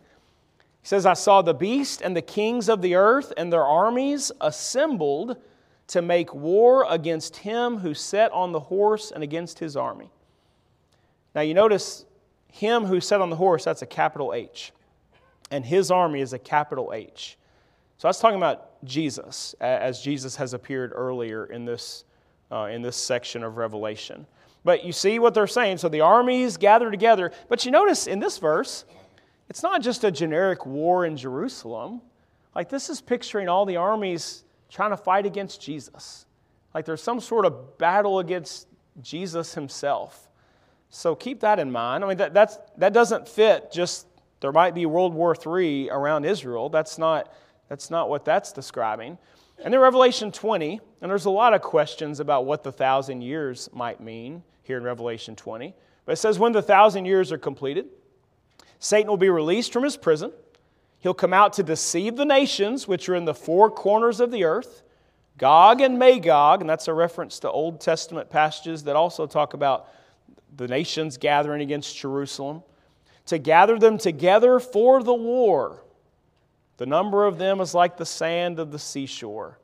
He 0.85 0.89
says, 0.89 1.07
I 1.07 1.15
saw 1.15 1.41
the 1.41 1.55
beast 1.55 2.03
and 2.03 2.15
the 2.15 2.21
kings 2.21 2.69
of 2.69 2.83
the 2.83 2.95
earth 2.95 3.33
and 3.39 3.51
their 3.51 3.65
armies 3.65 4.31
assembled 4.43 5.39
to 5.87 6.03
make 6.03 6.35
war 6.35 6.85
against 6.91 7.39
him 7.39 7.79
who 7.79 7.95
sat 7.95 8.31
on 8.33 8.53
the 8.53 8.61
horse 8.61 9.11
and 9.11 9.25
against 9.25 9.59
his 9.59 9.79
army. 9.79 10.11
Now 11.35 11.41
you 11.41 11.55
notice 11.55 12.05
him 12.53 12.85
who 12.85 13.01
sat 13.01 13.23
on 13.23 13.31
the 13.31 13.37
horse, 13.37 13.65
that's 13.65 13.81
a 13.81 13.87
capital 13.87 14.35
H. 14.35 14.73
And 15.51 15.65
his 15.65 15.91
army 15.91 16.21
is 16.21 16.35
a 16.35 16.39
capital 16.39 16.93
H. 16.93 17.39
So 17.97 18.07
that's 18.07 18.21
talking 18.21 18.37
about 18.37 18.85
Jesus, 18.85 19.55
as 19.63 20.03
Jesus 20.03 20.37
has 20.37 20.53
appeared 20.53 20.93
earlier 20.95 21.47
in 21.47 21.65
this, 21.65 22.05
uh, 22.53 22.69
in 22.71 22.83
this 22.83 22.97
section 22.97 23.43
of 23.43 23.57
Revelation. 23.57 24.27
But 24.65 24.85
you 24.85 24.93
see 24.93 25.19
what 25.19 25.33
they're 25.33 25.47
saying. 25.47 25.79
So 25.79 25.89
the 25.89 26.03
armies 26.03 26.59
gather 26.59 26.91
together. 26.91 27.33
But 27.49 27.65
you 27.65 27.71
notice 27.71 28.07
in 28.07 28.19
this 28.19 28.37
verse, 28.37 28.85
it's 29.49 29.63
not 29.63 29.83
just 29.83 30.05
a 30.05 30.11
generic 30.11 30.67
war 30.67 31.05
in 31.05 31.17
Jerusalem. 31.17 32.01
Like, 32.55 32.69
this 32.69 32.89
is 32.89 33.01
picturing 33.01 33.49
all 33.49 33.67
the 33.67 33.77
armies 33.77 34.45
trying 34.71 34.91
to 34.91 34.97
fight 34.97 35.27
against 35.27 35.61
Jesus. 35.61 36.27
Like, 36.75 36.85
there's 36.85 37.03
some 37.03 37.21
sort 37.21 37.45
of 37.45 37.79
battle 37.79 38.19
against 38.19 38.69
Jesus 39.01 39.55
himself. 39.55 40.29
So 40.89 41.15
keep 41.15 41.41
that 41.41 41.59
in 41.59 41.71
mind. 41.71 42.05
I 42.05 42.09
mean, 42.09 42.17
that, 42.19 42.35
that's, 42.35 42.59
that 42.79 42.93
doesn't 42.93 43.29
fit 43.29 43.73
just 43.73 44.07
there 44.41 44.53
might 44.53 44.75
be 44.75 44.85
World 44.85 45.15
War 45.15 45.35
III 45.35 45.89
around 45.91 46.25
Israel. 46.25 46.69
That's 46.69 46.99
not, 46.99 47.33
that's 47.69 47.91
not 47.91 48.09
what 48.11 48.25
that's 48.25 48.53
describing. 48.53 49.17
And 49.65 49.73
then 49.73 49.81
Revelation 49.81 50.31
20, 50.31 50.81
and 51.01 51.11
there's 51.11 51.25
a 51.25 51.31
lot 51.31 51.55
of 51.55 51.63
questions 51.63 52.21
about 52.21 52.45
what 52.45 52.63
the 52.63 52.71
thousand 52.71 53.23
years 53.23 53.71
might 53.73 54.01
mean 54.01 54.43
here 54.63 54.77
in 54.77 54.85
Revelation 54.85 55.35
20. 55.35 55.75
But 56.05 56.13
it 56.13 56.17
says, 56.17 56.39
when 56.39 56.53
the 56.53 56.61
thousand 56.61 57.07
years 57.07 57.33
are 57.33 57.39
completed, 57.39 57.87
Satan 58.85 59.09
will 59.09 59.17
be 59.17 59.31
released 59.31 59.73
from 59.73 59.83
his 59.83 59.97
prison. 59.97 60.31
He'll 60.99 61.15
come 61.15 61.33
out 61.33 61.55
to 61.55 61.63
deceive 61.63 62.17
the 62.17 62.27
nations 62.27 62.87
which 62.87 63.09
are 63.09 63.15
in 63.15 63.25
the 63.25 63.33
four 63.33 63.71
corners 63.71 64.21
of 64.21 64.31
the 64.31 64.45
earth, 64.45 64.83
Gog 65.39 65.81
and 65.81 65.99
Magog, 65.99 66.61
and 66.61 66.69
that's 66.69 66.87
a 66.87 66.93
reference 66.93 67.39
to 67.39 67.51
Old 67.51 67.81
Testament 67.81 68.29
passages 68.29 68.85
that 68.85 68.95
also 68.95 69.27
talk 69.27 69.55
about 69.55 69.89
the 70.55 70.69
nations 70.69 71.17
gathering 71.17 71.63
against 71.63 71.97
Jerusalem, 71.97 72.63
to 73.25 73.39
gather 73.39 73.79
them 73.79 73.97
together 73.97 74.61
for 74.61 75.03
the 75.03 75.15
war. 75.15 75.83
The 76.77 76.85
number 76.85 77.25
of 77.25 77.39
them 77.39 77.63
is 77.63 77.73
like 77.73 77.97
the 77.97 78.05
sand 78.05 78.59
of 78.59 78.71
the 78.71 78.79
seashore. 78.79 79.59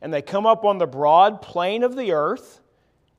And 0.00 0.10
they 0.10 0.22
come 0.22 0.46
up 0.46 0.64
on 0.64 0.78
the 0.78 0.86
broad 0.86 1.42
plain 1.42 1.82
of 1.82 1.96
the 1.96 2.12
earth 2.12 2.62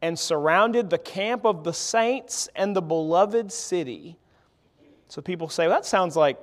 and 0.01 0.17
surrounded 0.17 0.89
the 0.89 0.97
camp 0.97 1.45
of 1.45 1.63
the 1.63 1.73
saints 1.73 2.49
and 2.55 2.75
the 2.75 2.81
beloved 2.81 3.51
city. 3.51 4.17
So 5.07 5.21
people 5.21 5.49
say, 5.49 5.67
well, 5.67 5.77
that 5.77 5.85
sounds 5.85 6.15
like 6.15 6.37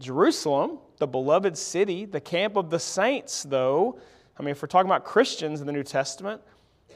Jerusalem, 0.00 0.78
the 0.98 1.06
beloved 1.06 1.56
city, 1.56 2.04
the 2.04 2.20
camp 2.20 2.56
of 2.56 2.70
the 2.70 2.78
saints, 2.78 3.44
though. 3.44 3.98
I 4.38 4.42
mean, 4.42 4.50
if 4.50 4.62
we're 4.62 4.68
talking 4.68 4.90
about 4.90 5.04
Christians 5.04 5.60
in 5.60 5.66
the 5.66 5.72
New 5.72 5.84
Testament, 5.84 6.42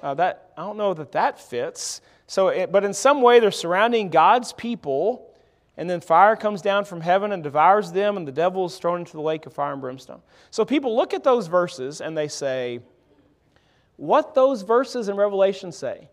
uh, 0.03 0.15
that, 0.15 0.53
I 0.57 0.63
don't 0.63 0.77
know 0.77 0.95
that 0.95 1.13
that 1.13 1.41
fits. 1.41 2.01
So, 2.27 2.49
it, 2.49 2.73
but 2.73 2.85
in 2.85 2.93
some 2.93 3.23
way, 3.23 3.41
they're 3.41 3.51
surrounding 3.51 4.11
God's 4.11 4.53
people, 4.53 5.33
and 5.77 5.89
then 5.89 6.01
fire 6.01 6.37
comes 6.37 6.61
down 6.61 6.85
from 6.85 7.01
heaven 7.01 7.33
and 7.33 7.43
devours 7.43 7.93
them, 7.93 8.17
and 8.17 8.27
the 8.27 8.33
devil 8.33 8.67
is 8.67 8.77
thrown 8.79 9.01
into 9.01 9.13
the 9.13 9.21
lake 9.21 9.47
of 9.47 9.53
fire 9.53 9.73
and 9.73 9.81
brimstone. 9.81 10.21
So 10.51 10.65
people 10.65 10.97
look 10.97 11.15
at 11.15 11.23
those 11.23 11.47
verses 11.47 12.01
and 12.01 12.17
they 12.17 12.29
say, 12.29 12.81
what 13.97 14.35
those 14.35 14.63
verses 14.63 15.09
in 15.09 15.17
Revelation 15.17 15.73
say 15.73 16.09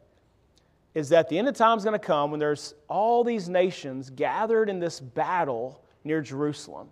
is 0.93 1.10
that 1.10 1.29
the 1.29 1.38
end 1.38 1.47
of 1.47 1.56
time 1.56 1.77
is 1.77 1.84
going 1.84 1.99
to 1.99 2.06
come 2.06 2.32
when 2.32 2.39
there's 2.39 2.73
all 2.88 3.23
these 3.23 3.49
nations 3.49 4.10
gathered 4.10 4.69
in 4.69 4.79
this 4.79 4.99
battle 4.99 5.84
near 6.03 6.21
Jerusalem. 6.21 6.89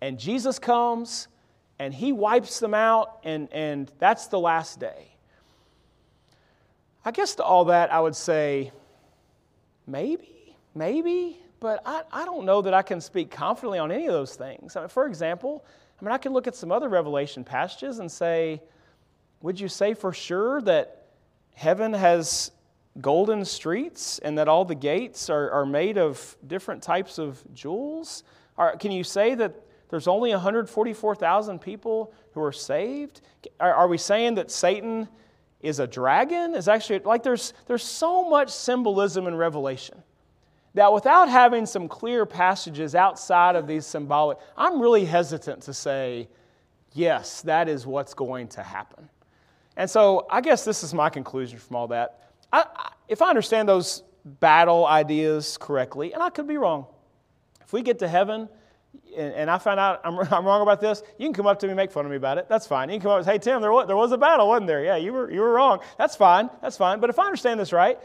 And 0.00 0.18
Jesus 0.18 0.58
comes 0.58 1.28
and 1.78 1.92
he 1.94 2.12
wipes 2.12 2.58
them 2.58 2.74
out, 2.74 3.20
and, 3.24 3.48
and 3.52 3.92
that's 3.98 4.26
the 4.28 4.38
last 4.38 4.80
day. 4.80 5.14
I 7.04 7.10
guess 7.10 7.36
to 7.36 7.44
all 7.44 7.66
that, 7.66 7.92
I 7.92 8.00
would 8.00 8.16
say, 8.16 8.72
maybe, 9.86 10.56
maybe, 10.74 11.38
but 11.60 11.82
I, 11.86 12.02
I 12.12 12.24
don't 12.24 12.44
know 12.44 12.62
that 12.62 12.74
I 12.74 12.82
can 12.82 13.00
speak 13.00 13.30
confidently 13.30 13.78
on 13.78 13.92
any 13.92 14.06
of 14.06 14.12
those 14.12 14.34
things. 14.34 14.74
I 14.74 14.80
mean, 14.80 14.88
for 14.88 15.06
example, 15.06 15.64
I 16.00 16.04
mean, 16.04 16.12
I 16.12 16.18
can 16.18 16.32
look 16.32 16.46
at 16.46 16.56
some 16.56 16.72
other 16.72 16.88
Revelation 16.88 17.44
passages 17.44 17.98
and 17.98 18.10
say, 18.10 18.60
would 19.40 19.58
you 19.58 19.68
say 19.68 19.94
for 19.94 20.12
sure 20.12 20.60
that 20.62 21.06
heaven 21.54 21.92
has 21.92 22.50
golden 23.00 23.44
streets 23.44 24.18
and 24.20 24.36
that 24.38 24.48
all 24.48 24.64
the 24.64 24.74
gates 24.74 25.30
are, 25.30 25.50
are 25.50 25.66
made 25.66 25.98
of 25.98 26.36
different 26.46 26.82
types 26.82 27.18
of 27.18 27.42
jewels? 27.54 28.24
Are, 28.56 28.76
can 28.76 28.90
you 28.90 29.04
say 29.04 29.34
that 29.34 29.54
there's 29.88 30.08
only 30.08 30.30
144,000 30.30 31.60
people 31.60 32.12
who 32.32 32.42
are 32.42 32.52
saved? 32.52 33.20
Are, 33.60 33.72
are, 33.72 33.88
we 33.88 33.98
saying 33.98 34.34
that 34.34 34.50
Satan 34.50 35.08
is 35.60 35.78
a 35.78 35.86
dragon? 35.86 36.54
Is 36.54 36.68
actually 36.68 36.98
like 37.00 37.22
there's, 37.22 37.54
there's 37.66 37.84
so 37.84 38.28
much 38.28 38.50
symbolism 38.50 39.26
in 39.26 39.34
Revelation 39.34 40.02
that 40.74 40.92
without 40.92 41.28
having 41.28 41.66
some 41.66 41.88
clear 41.88 42.26
passages 42.26 42.94
outside 42.94 43.56
of 43.56 43.66
these 43.66 43.86
symbolic, 43.86 44.38
I'm 44.56 44.80
really 44.80 45.04
hesitant 45.04 45.62
to 45.62 45.74
say, 45.74 46.28
yes, 46.92 47.42
that 47.42 47.68
is 47.68 47.86
what's 47.86 48.14
going 48.14 48.48
to 48.48 48.62
happen. 48.62 49.08
And 49.76 49.88
so 49.88 50.26
I 50.30 50.40
guess 50.40 50.64
this 50.64 50.82
is 50.82 50.92
my 50.92 51.08
conclusion 51.08 51.58
from 51.58 51.76
all 51.76 51.88
that. 51.88 52.27
I, 52.52 52.64
if 53.08 53.22
I 53.22 53.28
understand 53.28 53.68
those 53.68 54.02
battle 54.24 54.86
ideas 54.86 55.56
correctly, 55.58 56.12
and 56.12 56.22
I 56.22 56.30
could 56.30 56.46
be 56.46 56.56
wrong, 56.56 56.86
if 57.62 57.72
we 57.72 57.82
get 57.82 57.98
to 58.00 58.08
heaven 58.08 58.48
and, 59.16 59.34
and 59.34 59.50
I 59.50 59.58
find 59.58 59.78
out 59.78 60.00
I'm, 60.04 60.18
I'm, 60.32 60.44
wrong 60.44 60.62
about 60.62 60.80
this, 60.80 61.02
you 61.18 61.26
can 61.26 61.34
come 61.34 61.46
up 61.46 61.58
to 61.60 61.66
me 61.66 61.72
and 61.72 61.76
make 61.76 61.90
fun 61.90 62.04
of 62.04 62.10
me 62.10 62.16
about 62.16 62.38
it. 62.38 62.48
That's 62.48 62.66
fine. 62.66 62.88
You 62.88 62.94
can 62.94 63.02
come 63.02 63.10
up 63.12 63.18
and 63.18 63.26
say, 63.26 63.32
hey, 63.32 63.38
Tim, 63.38 63.60
there 63.60 63.72
was, 63.72 63.86
there 63.86 63.96
was 63.96 64.12
a 64.12 64.18
battle, 64.18 64.48
wasn't 64.48 64.66
there? 64.66 64.84
Yeah, 64.84 64.96
you 64.96 65.12
were, 65.12 65.30
you 65.30 65.40
were 65.40 65.52
wrong. 65.52 65.80
That's 65.98 66.16
fine. 66.16 66.50
That's 66.62 66.76
fine. 66.76 67.00
But 67.00 67.10
if 67.10 67.18
I 67.18 67.24
understand 67.24 67.60
this 67.60 67.72
right, 67.72 67.98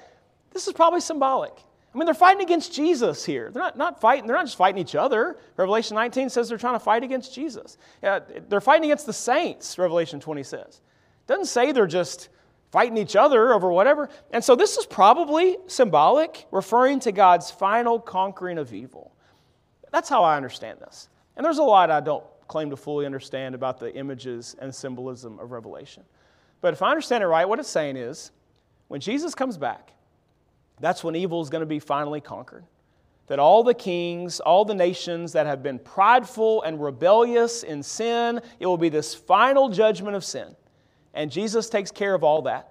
this 0.51 0.67
is 0.67 0.73
probably 0.73 1.01
symbolic. 1.01 1.53
I 1.93 1.97
mean, 1.97 2.05
they're 2.05 2.15
fighting 2.15 2.41
against 2.41 2.73
Jesus 2.73 3.23
here. 3.23 3.51
They're 3.51 3.61
not, 3.61 3.77
not 3.77 4.01
fighting, 4.01 4.25
they're 4.25 4.35
not 4.35 4.45
just 4.45 4.57
fighting 4.57 4.81
each 4.81 4.95
other. 4.95 5.37
Revelation 5.57 5.95
19 5.95 6.29
says 6.29 6.49
they're 6.49 6.57
trying 6.57 6.75
to 6.75 6.79
fight 6.79 7.03
against 7.03 7.35
Jesus. 7.35 7.77
Yeah, 8.01 8.19
they're 8.49 8.61
fighting 8.61 8.85
against 8.85 9.05
the 9.05 9.13
saints, 9.13 9.77
Revelation 9.77 10.19
20 10.19 10.41
says. 10.41 10.81
It 11.21 11.27
doesn't 11.27 11.45
say 11.45 11.71
they're 11.71 11.85
just 11.85 12.29
fighting 12.73 12.97
each 12.97 13.15
other 13.15 13.53
over 13.53 13.71
whatever. 13.71 14.09
And 14.31 14.43
so 14.43 14.55
this 14.55 14.77
is 14.77 14.87
probably 14.87 15.57
symbolic, 15.67 16.47
referring 16.49 16.99
to 17.01 17.11
God's 17.11 17.51
final 17.51 17.99
conquering 17.99 18.57
of 18.57 18.73
evil. 18.73 19.15
That's 19.91 20.09
how 20.09 20.23
I 20.23 20.37
understand 20.37 20.79
this. 20.79 21.07
And 21.37 21.45
there's 21.45 21.59
a 21.59 21.63
lot 21.63 21.91
I 21.91 21.99
don't 21.99 22.23
claim 22.47 22.71
to 22.71 22.75
fully 22.75 23.05
understand 23.05 23.53
about 23.53 23.79
the 23.79 23.95
images 23.95 24.55
and 24.57 24.73
symbolism 24.73 25.37
of 25.37 25.51
Revelation. 25.51 26.01
But 26.61 26.73
if 26.73 26.81
I 26.81 26.89
understand 26.89 27.23
it 27.23 27.27
right, 27.27 27.47
what 27.47 27.59
it's 27.59 27.69
saying 27.69 27.95
is 27.95 28.31
when 28.87 28.99
Jesus 28.99 29.35
comes 29.35 29.55
back, 29.55 29.93
that's 30.79 31.03
when 31.03 31.15
evil 31.15 31.43
is 31.43 31.51
going 31.51 31.59
to 31.59 31.67
be 31.67 31.77
finally 31.77 32.21
conquered. 32.21 32.65
That 33.27 33.37
all 33.37 33.63
the 33.63 33.75
kings, 33.75 34.39
all 34.39 34.65
the 34.65 34.73
nations 34.73 35.33
that 35.33 35.45
have 35.45 35.61
been 35.61 35.77
prideful 35.77 36.63
and 36.63 36.81
rebellious 36.81 37.61
in 37.61 37.83
sin, 37.83 38.41
it 38.59 38.65
will 38.65 38.79
be 38.79 38.89
this 38.89 39.13
final 39.13 39.69
judgment 39.69 40.15
of 40.15 40.25
sin. 40.25 40.55
And 41.13 41.31
Jesus 41.31 41.69
takes 41.69 41.91
care 41.91 42.13
of 42.13 42.23
all 42.23 42.43
that. 42.43 42.69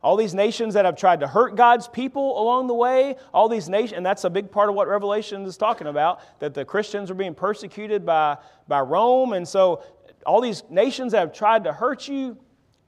All 0.00 0.16
these 0.16 0.34
nations 0.34 0.74
that 0.74 0.84
have 0.84 0.96
tried 0.96 1.20
to 1.20 1.26
hurt 1.26 1.56
God's 1.56 1.88
people 1.88 2.40
along 2.40 2.68
the 2.68 2.74
way, 2.74 3.16
all 3.34 3.48
these 3.48 3.68
nations, 3.68 3.96
and 3.96 4.06
that's 4.06 4.22
a 4.22 4.30
big 4.30 4.50
part 4.50 4.68
of 4.68 4.76
what 4.76 4.86
Revelation 4.86 5.44
is 5.44 5.56
talking 5.56 5.88
about, 5.88 6.20
that 6.38 6.54
the 6.54 6.64
Christians 6.64 7.10
are 7.10 7.14
being 7.14 7.34
persecuted 7.34 8.06
by, 8.06 8.36
by 8.68 8.80
Rome. 8.80 9.32
And 9.32 9.46
so, 9.46 9.82
all 10.24 10.40
these 10.40 10.62
nations 10.70 11.12
that 11.12 11.18
have 11.18 11.32
tried 11.32 11.64
to 11.64 11.72
hurt 11.72 12.06
you, 12.06 12.36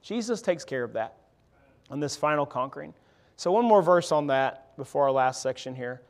Jesus 0.02 0.40
takes 0.40 0.64
care 0.64 0.84
of 0.84 0.92
that 0.92 1.16
on 1.90 1.98
this 1.98 2.14
final 2.14 2.46
conquering. 2.46 2.94
So, 3.36 3.50
one 3.50 3.64
more 3.64 3.82
verse 3.82 4.12
on 4.12 4.28
that 4.28 4.76
before 4.76 5.04
our 5.04 5.12
last 5.12 5.42
section 5.42 5.74
here 5.74 6.02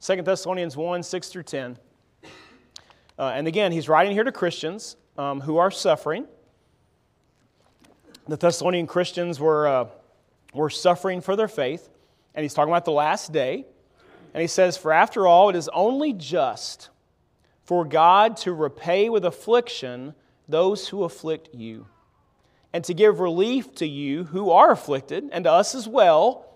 2 0.00 0.22
Thessalonians 0.22 0.76
1 0.76 1.02
6 1.02 1.28
through 1.28 1.42
10. 1.44 1.78
Uh, 3.18 3.32
and 3.34 3.46
again, 3.46 3.72
he's 3.72 3.88
writing 3.88 4.12
here 4.12 4.24
to 4.24 4.32
Christians 4.32 4.96
um, 5.16 5.40
who 5.40 5.56
are 5.56 5.70
suffering. 5.70 6.26
The 8.28 8.36
Thessalonian 8.36 8.86
Christians 8.86 9.40
were, 9.40 9.66
uh, 9.66 9.86
were 10.52 10.68
suffering 10.68 11.22
for 11.22 11.34
their 11.34 11.48
faith, 11.48 11.88
and 12.34 12.42
he's 12.42 12.52
talking 12.52 12.70
about 12.70 12.84
the 12.84 12.92
last 12.92 13.32
day. 13.32 13.64
And 14.34 14.42
he 14.42 14.46
says, 14.46 14.76
For 14.76 14.92
after 14.92 15.26
all, 15.26 15.48
it 15.48 15.56
is 15.56 15.70
only 15.72 16.12
just 16.12 16.90
for 17.64 17.86
God 17.86 18.36
to 18.38 18.52
repay 18.52 19.08
with 19.08 19.24
affliction 19.24 20.14
those 20.46 20.88
who 20.88 21.04
afflict 21.04 21.54
you, 21.54 21.86
and 22.74 22.84
to 22.84 22.92
give 22.92 23.20
relief 23.20 23.74
to 23.76 23.86
you 23.86 24.24
who 24.24 24.50
are 24.50 24.70
afflicted, 24.70 25.30
and 25.32 25.44
to 25.44 25.50
us 25.50 25.74
as 25.74 25.88
well, 25.88 26.46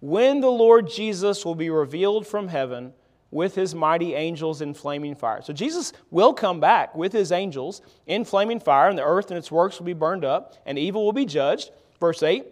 when 0.00 0.40
the 0.40 0.50
Lord 0.50 0.90
Jesus 0.90 1.46
will 1.46 1.54
be 1.54 1.70
revealed 1.70 2.26
from 2.26 2.48
heaven 2.48 2.92
with 3.32 3.54
his 3.54 3.74
mighty 3.74 4.14
angels 4.14 4.60
in 4.60 4.74
flaming 4.74 5.16
fire. 5.16 5.40
So 5.42 5.54
Jesus 5.54 5.92
will 6.10 6.34
come 6.34 6.60
back 6.60 6.94
with 6.94 7.12
his 7.12 7.32
angels 7.32 7.80
in 8.06 8.24
flaming 8.24 8.60
fire, 8.60 8.88
and 8.88 8.98
the 8.98 9.04
earth 9.04 9.30
and 9.30 9.38
its 9.38 9.50
works 9.50 9.78
will 9.78 9.86
be 9.86 9.94
burned 9.94 10.24
up, 10.24 10.54
and 10.66 10.78
evil 10.78 11.04
will 11.04 11.14
be 11.14 11.24
judged. 11.24 11.70
Verse 11.98 12.22
8 12.22 12.44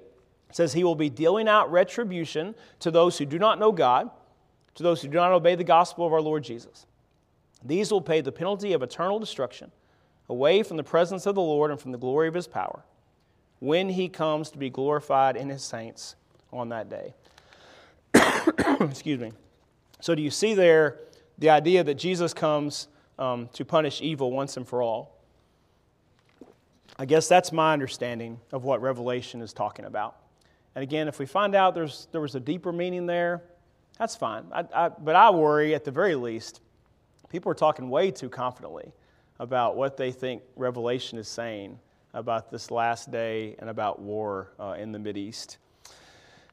says, 0.50 0.72
He 0.72 0.82
will 0.82 0.94
be 0.94 1.10
dealing 1.10 1.48
out 1.48 1.70
retribution 1.70 2.54
to 2.80 2.90
those 2.90 3.18
who 3.18 3.26
do 3.26 3.38
not 3.38 3.60
know 3.60 3.72
God, 3.72 4.10
to 4.74 4.82
those 4.82 5.02
who 5.02 5.08
do 5.08 5.18
not 5.18 5.32
obey 5.32 5.54
the 5.54 5.64
gospel 5.64 6.06
of 6.06 6.14
our 6.14 6.22
Lord 6.22 6.42
Jesus. 6.42 6.86
These 7.62 7.92
will 7.92 8.00
pay 8.00 8.22
the 8.22 8.32
penalty 8.32 8.72
of 8.72 8.82
eternal 8.82 9.18
destruction, 9.18 9.70
away 10.30 10.62
from 10.62 10.78
the 10.78 10.82
presence 10.82 11.26
of 11.26 11.34
the 11.34 11.42
Lord 11.42 11.70
and 11.70 11.78
from 11.78 11.92
the 11.92 11.98
glory 11.98 12.26
of 12.26 12.32
his 12.32 12.46
power, 12.46 12.84
when 13.58 13.90
he 13.90 14.08
comes 14.08 14.50
to 14.52 14.58
be 14.58 14.70
glorified 14.70 15.36
in 15.36 15.50
his 15.50 15.62
saints 15.62 16.16
on 16.54 16.70
that 16.70 16.88
day. 16.88 17.12
Excuse 18.80 19.20
me. 19.20 19.32
So, 20.00 20.14
do 20.14 20.22
you 20.22 20.30
see 20.30 20.54
there 20.54 20.98
the 21.38 21.50
idea 21.50 21.84
that 21.84 21.94
Jesus 21.94 22.32
comes 22.32 22.88
um, 23.18 23.48
to 23.52 23.64
punish 23.64 24.00
evil 24.00 24.30
once 24.30 24.56
and 24.56 24.66
for 24.66 24.82
all? 24.82 25.16
I 26.98 27.06
guess 27.06 27.28
that's 27.28 27.52
my 27.52 27.72
understanding 27.72 28.38
of 28.52 28.64
what 28.64 28.82
Revelation 28.82 29.40
is 29.40 29.52
talking 29.52 29.84
about. 29.84 30.16
And 30.74 30.82
again, 30.82 31.08
if 31.08 31.18
we 31.18 31.26
find 31.26 31.54
out 31.54 31.74
there's, 31.74 32.08
there 32.12 32.20
was 32.20 32.34
a 32.34 32.40
deeper 32.40 32.72
meaning 32.72 33.06
there, 33.06 33.42
that's 33.98 34.16
fine. 34.16 34.44
I, 34.52 34.64
I, 34.74 34.88
but 34.88 35.16
I 35.16 35.30
worry, 35.30 35.74
at 35.74 35.84
the 35.84 35.90
very 35.90 36.14
least, 36.14 36.60
people 37.28 37.50
are 37.52 37.54
talking 37.54 37.90
way 37.90 38.10
too 38.10 38.28
confidently 38.28 38.92
about 39.38 39.76
what 39.76 39.96
they 39.96 40.12
think 40.12 40.42
Revelation 40.56 41.18
is 41.18 41.28
saying 41.28 41.78
about 42.12 42.50
this 42.50 42.70
last 42.70 43.10
day 43.10 43.56
and 43.58 43.70
about 43.70 44.00
war 44.00 44.52
uh, 44.58 44.76
in 44.78 44.92
the 44.92 44.98
Mideast. 44.98 45.56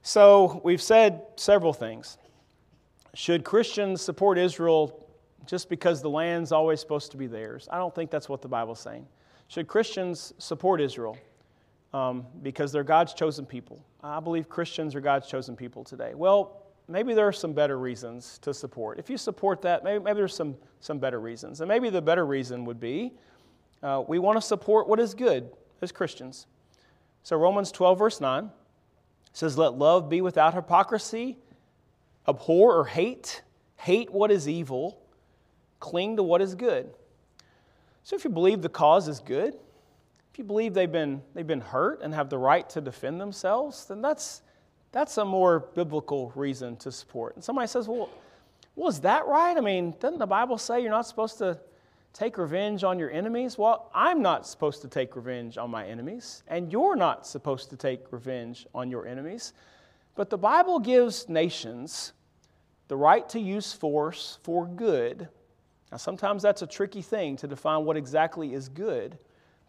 So, 0.01 0.61
we've 0.63 0.81
said 0.81 1.23
several 1.35 1.73
things. 1.73 2.17
Should 3.17 3.43
Christians 3.43 3.99
support 3.99 4.37
Israel 4.37 5.03
just 5.47 5.69
because 5.69 6.03
the 6.03 6.09
land's 6.09 6.51
always 6.51 6.79
supposed 6.79 7.09
to 7.13 7.17
be 7.17 7.25
theirs? 7.25 7.67
I 7.71 7.79
don't 7.79 7.93
think 7.95 8.11
that's 8.11 8.29
what 8.29 8.43
the 8.43 8.47
Bible's 8.47 8.79
saying. 8.79 9.07
Should 9.47 9.67
Christians 9.67 10.35
support 10.37 10.79
Israel 10.79 11.17
um, 11.95 12.27
because 12.43 12.71
they're 12.71 12.83
God's 12.83 13.15
chosen 13.15 13.43
people? 13.43 13.83
I 14.03 14.19
believe 14.19 14.49
Christians 14.49 14.93
are 14.93 15.01
God's 15.01 15.27
chosen 15.27 15.55
people 15.55 15.83
today. 15.83 16.13
Well, 16.13 16.61
maybe 16.87 17.15
there 17.15 17.27
are 17.27 17.33
some 17.33 17.53
better 17.53 17.79
reasons 17.79 18.37
to 18.43 18.53
support. 18.53 18.99
If 18.99 19.09
you 19.09 19.17
support 19.17 19.63
that, 19.63 19.83
maybe, 19.83 19.97
maybe 20.03 20.17
there's 20.17 20.35
some, 20.35 20.55
some 20.79 20.99
better 20.99 21.19
reasons. 21.19 21.59
And 21.61 21.67
maybe 21.67 21.89
the 21.89 22.03
better 22.03 22.23
reason 22.23 22.65
would 22.65 22.79
be 22.79 23.13
uh, 23.81 24.03
we 24.07 24.19
want 24.19 24.37
to 24.37 24.43
support 24.43 24.87
what 24.87 24.99
is 24.99 25.15
good 25.15 25.49
as 25.81 25.91
Christians. 25.91 26.45
So, 27.23 27.35
Romans 27.35 27.71
12, 27.71 27.97
verse 27.97 28.21
9 28.21 28.51
says, 29.33 29.57
Let 29.57 29.73
love 29.73 30.07
be 30.07 30.21
without 30.21 30.53
hypocrisy, 30.53 31.39
abhor 32.27 32.75
or 32.75 32.85
hate, 32.85 33.41
hate 33.77 34.11
what 34.11 34.31
is 34.31 34.47
evil, 34.47 34.99
cling 35.79 36.17
to 36.17 36.23
what 36.23 36.41
is 36.41 36.55
good. 36.55 36.89
So, 38.03 38.15
if 38.15 38.23
you 38.23 38.29
believe 38.29 38.61
the 38.61 38.69
cause 38.69 39.07
is 39.07 39.19
good, 39.19 39.53
if 40.31 40.37
you 40.37 40.43
believe 40.43 40.73
they've 40.73 40.91
been, 40.91 41.21
they've 41.33 41.47
been 41.47 41.61
hurt 41.61 42.01
and 42.01 42.13
have 42.13 42.29
the 42.29 42.37
right 42.37 42.69
to 42.69 42.81
defend 42.81 43.19
themselves, 43.19 43.85
then 43.85 44.01
that's, 44.01 44.41
that's 44.91 45.17
a 45.17 45.25
more 45.25 45.59
biblical 45.73 46.31
reason 46.35 46.77
to 46.77 46.91
support. 46.91 47.35
And 47.35 47.43
somebody 47.43 47.67
says, 47.67 47.87
well, 47.87 48.09
well, 48.75 48.87
is 48.87 48.99
that 48.99 49.25
right? 49.25 49.57
I 49.57 49.61
mean, 49.61 49.95
doesn't 49.99 50.19
the 50.19 50.27
Bible 50.27 50.59
say 50.59 50.81
you're 50.81 50.91
not 50.91 51.07
supposed 51.07 51.39
to 51.39 51.59
take 52.13 52.37
revenge 52.37 52.83
on 52.83 52.99
your 52.99 53.09
enemies? 53.09 53.57
Well, 53.57 53.89
I'm 53.93 54.21
not 54.21 54.45
supposed 54.45 54.83
to 54.83 54.87
take 54.87 55.15
revenge 55.15 55.57
on 55.57 55.71
my 55.71 55.85
enemies, 55.85 56.43
and 56.47 56.71
you're 56.71 56.95
not 56.95 57.25
supposed 57.25 57.71
to 57.71 57.75
take 57.75 58.11
revenge 58.11 58.67
on 58.75 58.91
your 58.91 59.07
enemies. 59.07 59.53
But 60.15 60.29
the 60.29 60.37
Bible 60.37 60.79
gives 60.79 61.27
nations 61.27 62.13
the 62.87 62.97
right 62.97 63.27
to 63.29 63.39
use 63.39 63.73
force 63.73 64.39
for 64.43 64.65
good. 64.65 65.27
Now, 65.91 65.97
sometimes 65.97 66.43
that's 66.43 66.61
a 66.61 66.67
tricky 66.67 67.01
thing 67.01 67.37
to 67.37 67.47
define 67.47 67.85
what 67.85 67.97
exactly 67.97 68.53
is 68.53 68.69
good. 68.69 69.17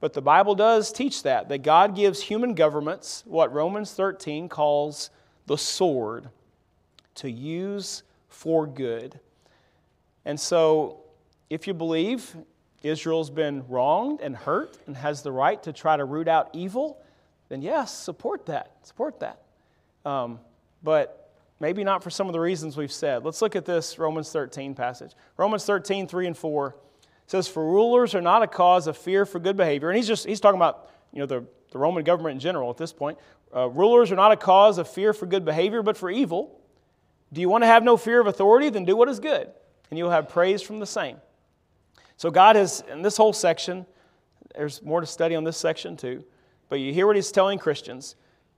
But 0.01 0.13
the 0.13 0.23
Bible 0.23 0.55
does 0.55 0.93
teach 0.93 1.25
that, 1.25 1.49
that 1.49 1.63
God 1.63 1.97
gives 1.97 2.21
human 2.21 2.55
governments 2.55 3.25
what 3.27 3.53
Romans 3.53 3.93
13 3.93 4.49
calls 4.49 5.11
the 5.47 5.59
sword 5.59 6.29
to 7.17 7.31
use 7.31 8.05
for 8.29 8.67
good. 8.67 9.19
And 10.25 10.39
so, 10.39 11.01
if 11.51 11.67
you 11.67 11.75
believe 11.75 12.37
Israel's 12.83 13.31
been 13.31 13.67
wronged 13.67 14.21
and 14.21 14.37
hurt 14.37 14.79
and 14.87 14.97
has 14.97 15.23
the 15.23 15.33
right 15.33 15.61
to 15.65 15.73
try 15.73 15.97
to 15.97 16.05
root 16.05 16.29
out 16.29 16.51
evil, 16.53 17.03
then 17.49 17.63
yes, 17.63 17.93
support 17.93 18.47
that. 18.47 18.77
Support 18.83 19.21
that. 19.21 19.43
Um, 20.05 20.39
but 20.83 21.28
maybe 21.61 21.85
not 21.85 22.03
for 22.03 22.11
some 22.11 22.27
of 22.27 22.33
the 22.33 22.41
reasons 22.41 22.77
we've 22.77 22.93
said. 22.93 23.25
Let's 23.25 23.43
look 23.43 23.57
at 23.57 23.65
this 23.65 23.99
Romans 23.99 24.31
13 24.31 24.75
passage. 24.75 25.13
Romans 25.37 25.65
13, 25.65 26.07
3 26.07 26.27
and 26.29 26.37
4 26.37 26.77
says, 27.27 27.49
For 27.49 27.65
rulers 27.65 28.15
are 28.15 28.21
not 28.21 28.43
a 28.43 28.47
cause 28.47 28.87
of 28.87 28.97
fear 28.97 29.27
for 29.27 29.39
good 29.39 29.57
behavior. 29.57 29.89
And 29.89 29.97
he's 29.97 30.09
just 30.09 30.27
he's 30.27 30.41
talking 30.41 30.59
about 30.59 30.91
you 31.13 31.21
know 31.21 31.27
the, 31.27 31.45
the 31.71 31.79
Roman 31.79 32.05
government 32.05 32.35
in 32.35 32.41
general 32.41 32.71
at 32.71 32.77
this 32.77 32.93
point. 32.93 33.19
Uh, 33.55 33.69
rulers 33.69 34.13
are 34.13 34.17
not 34.17 34.33
a 34.33 34.37
cause 34.37 34.79
of 34.79 34.89
fear 34.89 35.13
for 35.13 35.27
good 35.27 35.45
behavior, 35.45 35.83
but 35.83 35.97
for 35.97 36.11
evil. 36.11 36.61
Do 37.33 37.41
you 37.41 37.49
want 37.49 37.63
to 37.63 37.67
have 37.67 37.83
no 37.83 37.97
fear 37.97 38.21
of 38.21 38.27
authority? 38.27 38.71
Then 38.71 38.85
do 38.85 38.97
what 38.97 39.09
is 39.09 39.21
good, 39.21 39.51
and 39.91 39.99
you'll 39.99 40.11
have 40.11 40.29
praise 40.29 40.63
from 40.63 40.81
the 40.81 40.87
same. 40.87 41.17
So 42.17 42.31
God 42.31 42.57
has 42.57 42.83
in 42.91 43.03
this 43.03 43.17
whole 43.17 43.33
section, 43.33 43.87
there's 44.55 44.83
more 44.83 45.01
to 45.01 45.07
study 45.07 45.35
on 45.35 45.45
this 45.45 45.57
section 45.57 45.97
too. 45.97 46.25
But 46.69 46.81
you 46.81 46.93
hear 46.93 47.07
what 47.07 47.17
he's 47.17 47.33
telling 47.33 47.59
Christians. 47.59 48.15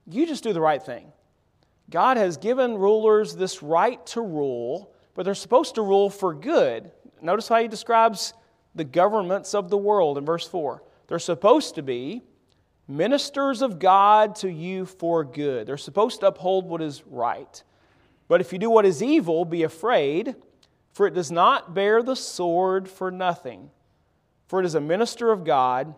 You 0.07 0.25
just 0.25 0.43
do 0.43 0.51
the 0.51 0.61
right 0.61 0.81
thing. 0.81 1.11
God 1.91 2.15
has 2.17 2.37
given 2.37 2.77
rulers 2.77 3.35
this 3.35 3.61
right 3.61 4.03
to 4.07 4.21
rule, 4.21 4.93
but 5.13 5.23
they're 5.23 5.35
supposed 5.35 5.75
to 5.75 5.81
rule 5.81 6.09
for 6.09 6.33
good. 6.33 6.89
Notice 7.21 7.49
how 7.49 7.61
he 7.61 7.67
describes 7.67 8.33
the 8.73 8.85
governments 8.85 9.53
of 9.53 9.69
the 9.69 9.77
world 9.77 10.17
in 10.17 10.25
verse 10.25 10.47
4. 10.47 10.81
They're 11.07 11.19
supposed 11.19 11.75
to 11.75 11.83
be 11.83 12.23
ministers 12.87 13.61
of 13.61 13.77
God 13.77 14.35
to 14.37 14.49
you 14.49 14.85
for 14.85 15.25
good. 15.25 15.67
They're 15.67 15.77
supposed 15.77 16.21
to 16.21 16.27
uphold 16.27 16.65
what 16.65 16.81
is 16.81 17.03
right. 17.05 17.61
But 18.29 18.39
if 18.39 18.53
you 18.53 18.59
do 18.59 18.69
what 18.69 18.85
is 18.85 19.03
evil, 19.03 19.43
be 19.43 19.63
afraid, 19.63 20.35
for 20.93 21.07
it 21.07 21.13
does 21.13 21.31
not 21.31 21.73
bear 21.73 22.01
the 22.01 22.15
sword 22.15 22.87
for 22.87 23.11
nothing. 23.11 23.69
For 24.47 24.61
it 24.61 24.65
is 24.65 24.75
a 24.75 24.81
minister 24.81 25.31
of 25.31 25.43
God, 25.43 25.93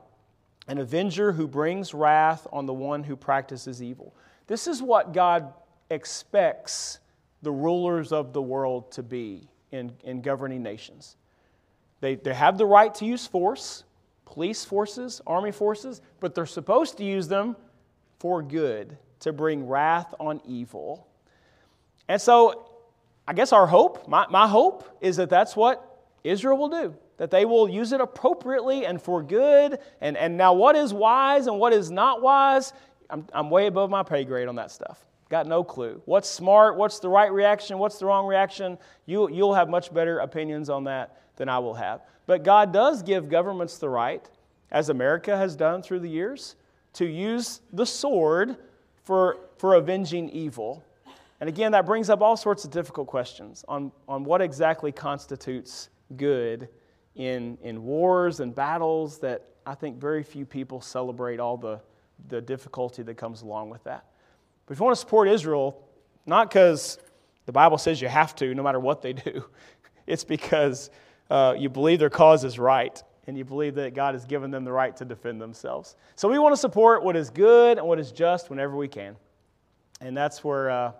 an 0.68 0.80
avenger 0.80 1.34
who 1.34 1.48
brings 1.48 1.94
wrath 1.94 2.48
on 2.52 2.66
the 2.66 2.74
one 2.74 3.04
who 3.04 3.16
practices 3.16 3.84
evil. 3.84 4.16
This 4.48 4.66
is 4.68 4.82
what 4.82 5.14
God 5.14 5.54
expects 5.94 7.00
the 7.42 7.52
rulers 7.52 8.12
of 8.12 8.34
the 8.34 8.42
world 8.42 8.92
to 8.94 9.04
be 9.04 9.48
in, 9.72 9.92
in 10.04 10.22
governing 10.22 10.64
nations. 10.64 11.18
They, 12.00 12.16
they 12.16 12.34
have 12.34 12.58
the 12.58 12.66
right 12.66 12.94
to 12.96 13.06
use 13.06 13.28
force, 13.28 13.84
police 14.26 14.66
forces, 14.66 15.22
army 15.26 15.52
forces, 15.52 16.02
but 16.20 16.36
they're 16.36 16.46
supposed 16.46 16.98
to 16.98 17.04
use 17.04 17.28
them 17.28 17.56
for 18.20 18.42
good, 18.42 18.98
to 19.22 19.34
bring 19.34 19.68
wrath 19.68 20.14
on 20.20 20.42
evil. 20.46 21.08
And 22.08 22.22
so, 22.22 22.70
I 23.28 23.34
guess 23.34 23.54
our 23.54 23.68
hope, 23.68 24.08
my, 24.08 24.26
my 24.30 24.48
hope, 24.48 24.98
is 25.00 25.16
that 25.18 25.30
that's 25.30 25.56
what 25.56 26.06
Israel 26.24 26.58
will 26.58 26.70
do, 26.70 26.96
that 27.18 27.32
they 27.32 27.46
will 27.46 27.70
use 27.70 27.92
it 27.94 28.02
appropriately 28.02 28.86
and 28.86 29.02
for 29.02 29.24
good. 29.24 29.80
And, 30.02 30.18
and 30.18 30.38
now, 30.38 30.54
what 30.54 30.76
is 30.76 30.94
wise 30.94 31.48
and 31.48 31.60
what 31.60 31.74
is 31.74 31.90
not 31.90 32.22
wise, 32.22 32.74
I'm, 33.10 33.26
I'm 33.34 33.50
way 33.50 33.68
above 33.68 33.90
my 33.90 34.04
pay 34.04 34.26
grade 34.26 34.48
on 34.48 34.56
that 34.56 34.72
stuff. 34.72 35.06
Got 35.34 35.48
no 35.48 35.64
clue. 35.64 36.00
What's 36.06 36.30
smart? 36.30 36.78
What's 36.78 37.00
the 37.00 37.10
right 37.10 37.32
reaction? 37.34 37.80
What's 37.80 37.98
the 37.98 38.06
wrong 38.06 38.28
reaction? 38.28 38.78
You, 39.08 39.32
you'll 39.32 39.56
have 39.56 39.68
much 39.68 39.92
better 39.92 40.20
opinions 40.20 40.70
on 40.70 40.84
that 40.84 41.24
than 41.38 41.50
I 41.50 41.58
will 41.58 41.74
have. 41.74 42.02
But 42.28 42.44
God 42.44 42.72
does 42.72 43.02
give 43.02 43.30
governments 43.30 43.80
the 43.80 43.90
right, 43.90 44.24
as 44.70 44.90
America 44.90 45.36
has 45.36 45.56
done 45.56 45.82
through 45.82 46.02
the 46.02 46.08
years, 46.08 46.56
to 46.94 47.08
use 47.08 47.62
the 47.72 47.84
sword 47.84 48.58
for, 49.06 49.38
for 49.58 49.74
avenging 49.74 50.30
evil. 50.30 50.84
And 51.40 51.50
again, 51.50 51.72
that 51.72 51.88
brings 51.88 52.12
up 52.12 52.22
all 52.22 52.38
sorts 52.38 52.64
of 52.64 52.70
difficult 52.70 53.08
questions 53.08 53.66
on, 53.68 53.92
on 54.08 54.24
what 54.24 54.40
exactly 54.40 54.92
constitutes 54.92 55.90
good 56.16 56.70
in, 57.16 57.58
in 57.64 57.84
wars 57.84 58.40
and 58.40 58.54
battles 58.54 59.18
that 59.18 59.48
I 59.66 59.74
think 59.74 60.00
very 60.00 60.22
few 60.22 60.46
people 60.46 60.80
celebrate 60.80 61.40
all 61.40 61.58
the, 61.58 61.80
the 62.28 62.40
difficulty 62.40 63.02
that 63.02 63.18
comes 63.18 63.42
along 63.42 63.72
with 63.72 63.84
that. 63.86 64.06
If 64.74 64.80
you 64.80 64.86
want 64.86 64.96
to 64.96 65.02
support 65.02 65.28
Israel, 65.28 65.88
not 66.26 66.50
because 66.50 66.98
the 67.46 67.52
Bible 67.52 67.78
says 67.78 68.02
you 68.02 68.08
have 68.08 68.36
to, 68.38 68.56
no 68.56 68.64
matter 68.64 68.80
what 68.80 69.04
they 69.04 69.14
do, 69.14 69.46
it's 70.08 70.24
because 70.24 70.90
uh, 71.30 71.54
you 71.56 71.70
believe 71.70 72.00
their 72.00 72.10
cause 72.10 72.44
is 72.44 72.58
right, 72.58 73.02
and 73.28 73.38
you 73.38 73.46
believe 73.46 73.76
that 73.76 73.94
God 73.94 74.16
has 74.16 74.26
given 74.26 74.50
them 74.50 74.64
the 74.64 74.72
right 74.72 74.98
to 74.98 75.06
defend 75.06 75.40
themselves. 75.40 75.96
So 76.16 76.28
we 76.28 76.40
want 76.40 76.54
to 76.54 76.58
support 76.58 77.04
what 77.04 77.16
is 77.16 77.30
good 77.30 77.78
and 77.78 77.86
what 77.86 78.00
is 78.00 78.12
just 78.12 78.50
whenever 78.50 78.76
we 78.76 78.88
can. 78.88 79.16
And 80.02 80.18
that's 80.18 80.44
where, 80.44 80.72
uh, 80.72 80.92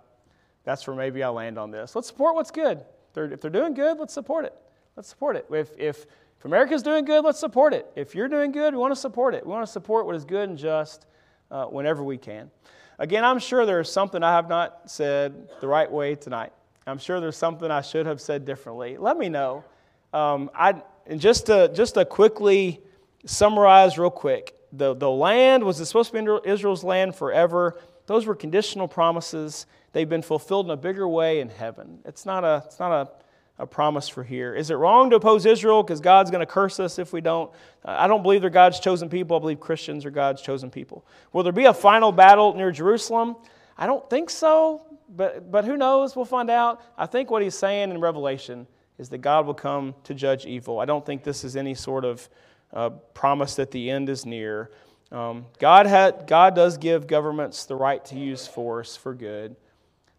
that's 0.62 0.86
where 0.86 0.94
maybe 0.94 1.24
I'll 1.24 1.32
land 1.32 1.58
on 1.58 1.72
this. 1.72 1.96
Let's 1.96 2.06
support 2.06 2.36
what's 2.36 2.52
good. 2.52 2.78
If 2.78 3.12
they're, 3.12 3.32
if 3.32 3.40
they're 3.40 3.50
doing 3.50 3.74
good, 3.74 3.98
let's 3.98 4.14
support 4.14 4.44
it. 4.44 4.54
Let's 4.94 5.08
support 5.08 5.34
it. 5.34 5.46
If, 5.50 5.72
if, 5.76 6.06
if 6.38 6.44
America's 6.44 6.84
doing 6.84 7.04
good, 7.04 7.24
let's 7.24 7.40
support 7.40 7.74
it. 7.74 7.90
If 7.96 8.14
you're 8.14 8.28
doing 8.28 8.52
good, 8.52 8.72
we 8.72 8.78
want 8.78 8.92
to 8.92 9.00
support 9.00 9.34
it. 9.34 9.44
We 9.44 9.50
want 9.50 9.66
to 9.66 9.72
support 9.72 10.06
what 10.06 10.14
is 10.14 10.24
good 10.24 10.48
and 10.48 10.56
just 10.56 11.06
uh, 11.50 11.64
whenever 11.64 12.04
we 12.04 12.18
can. 12.18 12.52
Again, 12.98 13.24
I'm 13.24 13.38
sure 13.38 13.66
there's 13.66 13.90
something 13.90 14.22
I 14.22 14.32
have 14.32 14.48
not 14.48 14.90
said 14.90 15.48
the 15.60 15.66
right 15.66 15.90
way 15.90 16.14
tonight. 16.14 16.52
I'm 16.86 16.98
sure 16.98 17.20
there's 17.20 17.36
something 17.36 17.70
I 17.70 17.80
should 17.80 18.06
have 18.06 18.20
said 18.20 18.44
differently. 18.44 18.96
Let 18.96 19.16
me 19.16 19.28
know. 19.28 19.64
Um, 20.12 20.50
I, 20.54 20.82
and 21.06 21.20
just 21.20 21.46
to, 21.46 21.70
just 21.74 21.94
to 21.94 22.04
quickly 22.04 22.80
summarize, 23.26 23.98
real 23.98 24.10
quick, 24.10 24.54
the, 24.72 24.94
the 24.94 25.10
land 25.10 25.64
was 25.64 25.80
it 25.80 25.86
supposed 25.86 26.12
to 26.12 26.40
be 26.40 26.48
Israel's 26.50 26.84
land 26.84 27.14
forever. 27.14 27.80
Those 28.06 28.26
were 28.26 28.34
conditional 28.34 28.86
promises. 28.86 29.66
They've 29.92 30.08
been 30.08 30.22
fulfilled 30.22 30.66
in 30.66 30.70
a 30.70 30.76
bigger 30.76 31.08
way 31.08 31.40
in 31.40 31.48
heaven. 31.48 32.00
It's 32.04 32.26
not 32.26 32.44
a, 32.44 32.62
it's 32.66 32.78
not 32.78 32.92
a 32.92 33.10
a 33.58 33.66
promise 33.66 34.08
for 34.08 34.24
here. 34.24 34.54
Is 34.54 34.70
it 34.70 34.74
wrong 34.74 35.10
to 35.10 35.16
oppose 35.16 35.46
Israel 35.46 35.82
because 35.82 36.00
God's 36.00 36.30
going 36.30 36.40
to 36.40 36.46
curse 36.46 36.80
us 36.80 36.98
if 36.98 37.12
we 37.12 37.20
don't? 37.20 37.50
I 37.84 38.06
don't 38.06 38.22
believe 38.22 38.40
they're 38.40 38.50
God's 38.50 38.80
chosen 38.80 39.08
people. 39.08 39.36
I 39.36 39.40
believe 39.40 39.60
Christians 39.60 40.04
are 40.04 40.10
God's 40.10 40.42
chosen 40.42 40.70
people. 40.70 41.06
Will 41.32 41.42
there 41.42 41.52
be 41.52 41.66
a 41.66 41.74
final 41.74 42.10
battle 42.10 42.54
near 42.54 42.72
Jerusalem? 42.72 43.36
I 43.78 43.86
don't 43.86 44.08
think 44.10 44.30
so, 44.30 44.82
but, 45.08 45.50
but 45.50 45.64
who 45.64 45.76
knows? 45.76 46.16
We'll 46.16 46.24
find 46.24 46.50
out. 46.50 46.82
I 46.98 47.06
think 47.06 47.30
what 47.30 47.42
he's 47.42 47.56
saying 47.56 47.90
in 47.90 48.00
Revelation 48.00 48.66
is 48.98 49.08
that 49.08 49.18
God 49.18 49.46
will 49.46 49.54
come 49.54 49.94
to 50.04 50.14
judge 50.14 50.46
evil. 50.46 50.78
I 50.78 50.84
don't 50.84 51.04
think 51.04 51.22
this 51.22 51.44
is 51.44 51.56
any 51.56 51.74
sort 51.74 52.04
of 52.04 52.28
uh, 52.72 52.90
promise 52.90 53.56
that 53.56 53.70
the 53.70 53.90
end 53.90 54.08
is 54.08 54.24
near. 54.24 54.70
Um, 55.12 55.46
God, 55.58 56.26
God 56.26 56.54
does 56.54 56.76
give 56.76 57.06
governments 57.06 57.66
the 57.66 57.76
right 57.76 58.04
to 58.06 58.18
use 58.18 58.46
force 58.46 58.96
for 58.96 59.14
good. 59.14 59.54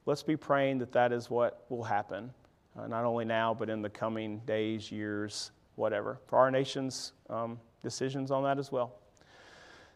Let's 0.06 0.24
be 0.24 0.38
praying 0.38 0.80
that 0.80 0.91
that 0.93 1.12
is 1.12 1.30
what 1.30 1.65
will 1.69 1.84
happen, 1.84 2.32
uh, 2.78 2.88
not 2.88 3.06
only 3.06 3.26
now, 3.26 3.54
but 3.54 3.70
in 3.70 3.82
the 3.82 3.90
coming 3.90 4.40
days, 4.46 4.92
years, 4.92 5.52
whatever, 5.76 6.20
for 6.28 6.40
our 6.40 6.52
nation's 6.52 7.14
um, 7.30 7.60
decisions 7.84 8.32
on 8.32 8.44
that 8.44 8.58
as 8.58 8.72
well. 8.72 8.94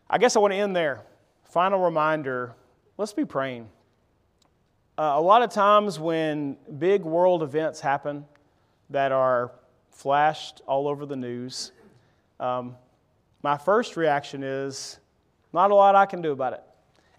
I 0.10 0.18
guess 0.18 0.36
I 0.36 0.40
want 0.40 0.54
to 0.54 0.58
end 0.58 0.76
there. 0.76 1.02
Final 1.44 1.80
reminder 1.80 2.56
let's 2.98 3.14
be 3.14 3.26
praying. 3.26 3.70
Uh, 4.98 5.14
a 5.16 5.22
lot 5.22 5.42
of 5.42 5.50
times 5.50 6.00
when 6.00 6.58
big 6.78 7.04
world 7.04 7.42
events 7.42 7.80
happen 7.80 8.26
that 8.90 9.12
are 9.12 9.52
flashed 9.90 10.62
all 10.68 10.88
over 10.88 11.06
the 11.06 11.16
news, 11.16 11.72
um, 12.40 12.76
my 13.42 13.58
first 13.58 13.96
reaction 13.96 14.44
is 14.44 15.00
not 15.54 15.72
a 15.72 15.76
lot 15.76 15.96
I 15.96 16.06
can 16.06 16.22
do 16.22 16.32
about 16.32 16.54
it. 16.54 16.64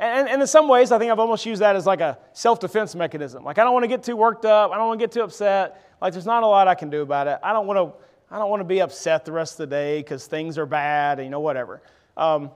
And, 0.00 0.30
and 0.30 0.40
in 0.40 0.48
some 0.48 0.66
ways, 0.66 0.92
I 0.92 0.98
think 0.98 1.12
I've 1.12 1.18
almost 1.18 1.44
used 1.44 1.60
that 1.60 1.76
as 1.76 1.84
like 1.84 2.00
a 2.00 2.18
self 2.32 2.58
defense 2.58 2.94
mechanism. 2.94 3.44
Like, 3.44 3.58
I 3.58 3.64
don't 3.64 3.74
want 3.74 3.84
to 3.84 3.88
get 3.88 4.02
too 4.02 4.16
worked 4.16 4.46
up. 4.46 4.72
I 4.72 4.78
don't 4.78 4.88
want 4.88 4.98
to 4.98 5.04
get 5.04 5.12
too 5.12 5.22
upset. 5.22 5.84
Like, 6.00 6.14
there's 6.14 6.26
not 6.26 6.42
a 6.42 6.46
lot 6.46 6.68
I 6.68 6.74
can 6.74 6.88
do 6.88 7.02
about 7.02 7.26
it. 7.26 7.38
I 7.42 7.52
don't 7.52 7.66
want 7.66 7.76
to, 7.76 8.34
I 8.34 8.38
don't 8.38 8.48
want 8.48 8.60
to 8.60 8.64
be 8.64 8.80
upset 8.80 9.26
the 9.26 9.32
rest 9.32 9.60
of 9.60 9.68
the 9.68 9.76
day 9.76 9.98
because 9.98 10.26
things 10.26 10.56
are 10.56 10.64
bad 10.64 11.22
you 11.22 11.28
know, 11.28 11.40
whatever. 11.40 11.82
Um, 12.16 12.50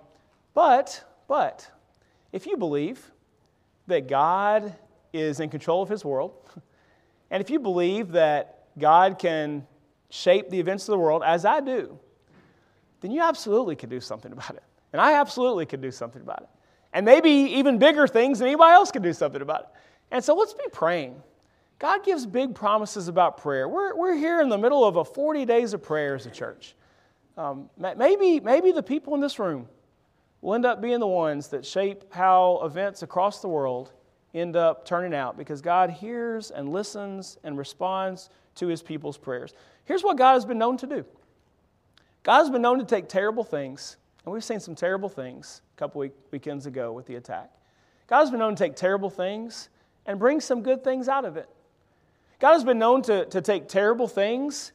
but, 0.54 1.04
but, 1.28 1.70
if 2.32 2.46
you 2.46 2.56
believe 2.56 3.10
that 3.88 4.08
God 4.08 4.74
is 5.12 5.38
in 5.38 5.50
control 5.50 5.82
of 5.82 5.90
his 5.90 6.02
world, 6.02 6.32
and 7.30 7.42
if 7.42 7.50
you 7.50 7.58
believe 7.58 8.12
that 8.12 8.68
God 8.78 9.18
can 9.18 9.66
shape 10.08 10.48
the 10.48 10.58
events 10.58 10.88
of 10.88 10.92
the 10.92 10.98
world, 10.98 11.22
as 11.22 11.44
I 11.44 11.60
do, 11.60 11.98
then 13.02 13.10
you 13.10 13.20
absolutely 13.20 13.76
could 13.76 13.90
do 13.90 14.00
something 14.00 14.32
about 14.32 14.52
it. 14.52 14.62
And 14.94 15.02
I 15.02 15.20
absolutely 15.20 15.66
could 15.66 15.82
do 15.82 15.90
something 15.90 16.22
about 16.22 16.40
it. 16.40 16.48
And 16.94 17.04
maybe 17.04 17.30
even 17.30 17.78
bigger 17.78 18.06
things 18.06 18.38
than 18.38 18.48
anybody 18.48 18.72
else 18.72 18.90
can 18.90 19.02
do 19.02 19.12
something 19.12 19.42
about 19.42 19.60
it. 19.60 19.66
And 20.12 20.24
so 20.24 20.34
let's 20.34 20.54
be 20.54 20.64
praying. 20.72 21.20
God 21.78 22.04
gives 22.04 22.24
big 22.24 22.54
promises 22.54 23.08
about 23.08 23.36
prayer. 23.36 23.68
We're, 23.68 23.94
we're 23.96 24.14
here 24.14 24.40
in 24.40 24.48
the 24.48 24.56
middle 24.56 24.84
of 24.84 24.96
a 24.96 25.04
40 25.04 25.44
days 25.44 25.74
of 25.74 25.82
prayer 25.82 26.14
as 26.14 26.24
a 26.24 26.30
church. 26.30 26.74
Um, 27.36 27.68
maybe, 27.76 28.38
maybe 28.40 28.70
the 28.70 28.82
people 28.82 29.14
in 29.14 29.20
this 29.20 29.38
room 29.40 29.68
will 30.40 30.54
end 30.54 30.64
up 30.64 30.80
being 30.80 31.00
the 31.00 31.06
ones 31.06 31.48
that 31.48 31.66
shape 31.66 32.04
how 32.12 32.60
events 32.62 33.02
across 33.02 33.40
the 33.40 33.48
world 33.48 33.92
end 34.34 34.56
up 34.56 34.84
turning 34.84 35.14
out 35.14 35.36
because 35.36 35.60
God 35.60 35.90
hears 35.90 36.50
and 36.50 36.68
listens 36.68 37.38
and 37.42 37.58
responds 37.58 38.30
to 38.56 38.68
his 38.68 38.82
people's 38.82 39.18
prayers. 39.18 39.52
Here's 39.84 40.04
what 40.04 40.16
God 40.16 40.34
has 40.34 40.44
been 40.44 40.58
known 40.58 40.76
to 40.78 40.86
do 40.86 41.04
God 42.22 42.38
has 42.38 42.50
been 42.50 42.62
known 42.62 42.78
to 42.78 42.84
take 42.84 43.08
terrible 43.08 43.42
things, 43.42 43.96
and 44.24 44.32
we've 44.32 44.44
seen 44.44 44.60
some 44.60 44.74
terrible 44.74 45.08
things 45.08 45.62
a 45.76 45.78
couple 45.78 46.00
week, 46.00 46.12
weekends 46.30 46.66
ago 46.66 46.92
with 46.92 47.06
the 47.06 47.16
attack. 47.16 47.50
God 48.06 48.20
has 48.20 48.30
been 48.30 48.40
known 48.40 48.54
to 48.54 48.64
take 48.64 48.76
terrible 48.76 49.10
things 49.10 49.68
and 50.06 50.18
bring 50.18 50.40
some 50.40 50.62
good 50.62 50.84
things 50.84 51.08
out 51.08 51.24
of 51.24 51.36
it. 51.36 51.48
God 52.38 52.52
has 52.52 52.64
been 52.64 52.78
known 52.78 53.02
to, 53.02 53.24
to 53.26 53.40
take 53.40 53.68
terrible 53.68 54.08
things 54.08 54.72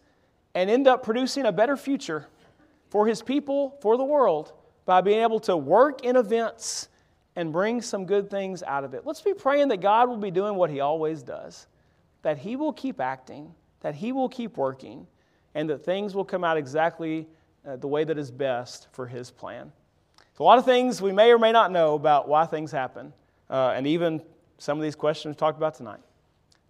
and 0.56 0.70
end 0.70 0.88
up 0.88 1.04
producing 1.04 1.46
a 1.46 1.52
better 1.52 1.78
future 1.78 2.28
for 2.90 3.06
his 3.06 3.22
people, 3.22 3.78
for 3.82 3.98
the 3.98 4.04
world, 4.04 4.54
by 4.86 5.02
being 5.02 5.22
able 5.22 5.40
to 5.42 5.56
work 5.56 6.04
in 6.04 6.16
events 6.16 6.90
and 7.36 7.54
bring 7.54 7.82
some 7.82 8.06
good 8.06 8.30
things 8.30 8.64
out 8.64 8.84
of 8.84 8.94
it. 8.94 9.06
Let's 9.06 9.22
be 9.22 9.34
praying 9.34 9.68
that 9.68 9.82
God 9.82 10.10
will 10.10 10.18
be 10.18 10.32
doing 10.32 10.56
what 10.56 10.70
he 10.70 10.80
always 10.80 11.22
does, 11.22 11.68
that 12.24 12.38
he 12.40 12.56
will 12.56 12.74
keep 12.74 13.00
acting, 13.00 13.54
that 13.82 13.96
he 13.96 14.12
will 14.12 14.30
keep 14.30 14.58
working, 14.58 15.06
and 15.54 15.70
that 15.70 15.86
things 15.86 16.16
will 16.16 16.26
come 16.26 16.44
out 16.44 16.58
exactly 16.58 17.28
uh, 17.70 17.76
the 17.76 17.88
way 17.88 18.04
that 18.04 18.18
is 18.18 18.32
best 18.32 18.88
for 18.92 19.06
His 19.06 19.30
plan. 19.30 19.72
So, 20.38 20.44
a 20.44 20.46
lot 20.46 20.58
of 20.58 20.66
things 20.66 21.02
we 21.02 21.12
may 21.12 21.32
or 21.32 21.38
may 21.38 21.52
not 21.52 21.72
know 21.72 21.94
about 21.94 22.28
why 22.28 22.46
things 22.46 22.72
happen, 22.72 23.14
uh, 23.50 23.74
and 23.76 23.86
even 23.86 24.22
some 24.58 24.78
of 24.78 24.84
these 24.84 24.96
questions 24.96 25.36
talked 25.36 25.58
about 25.58 25.76
tonight. 25.76 26.00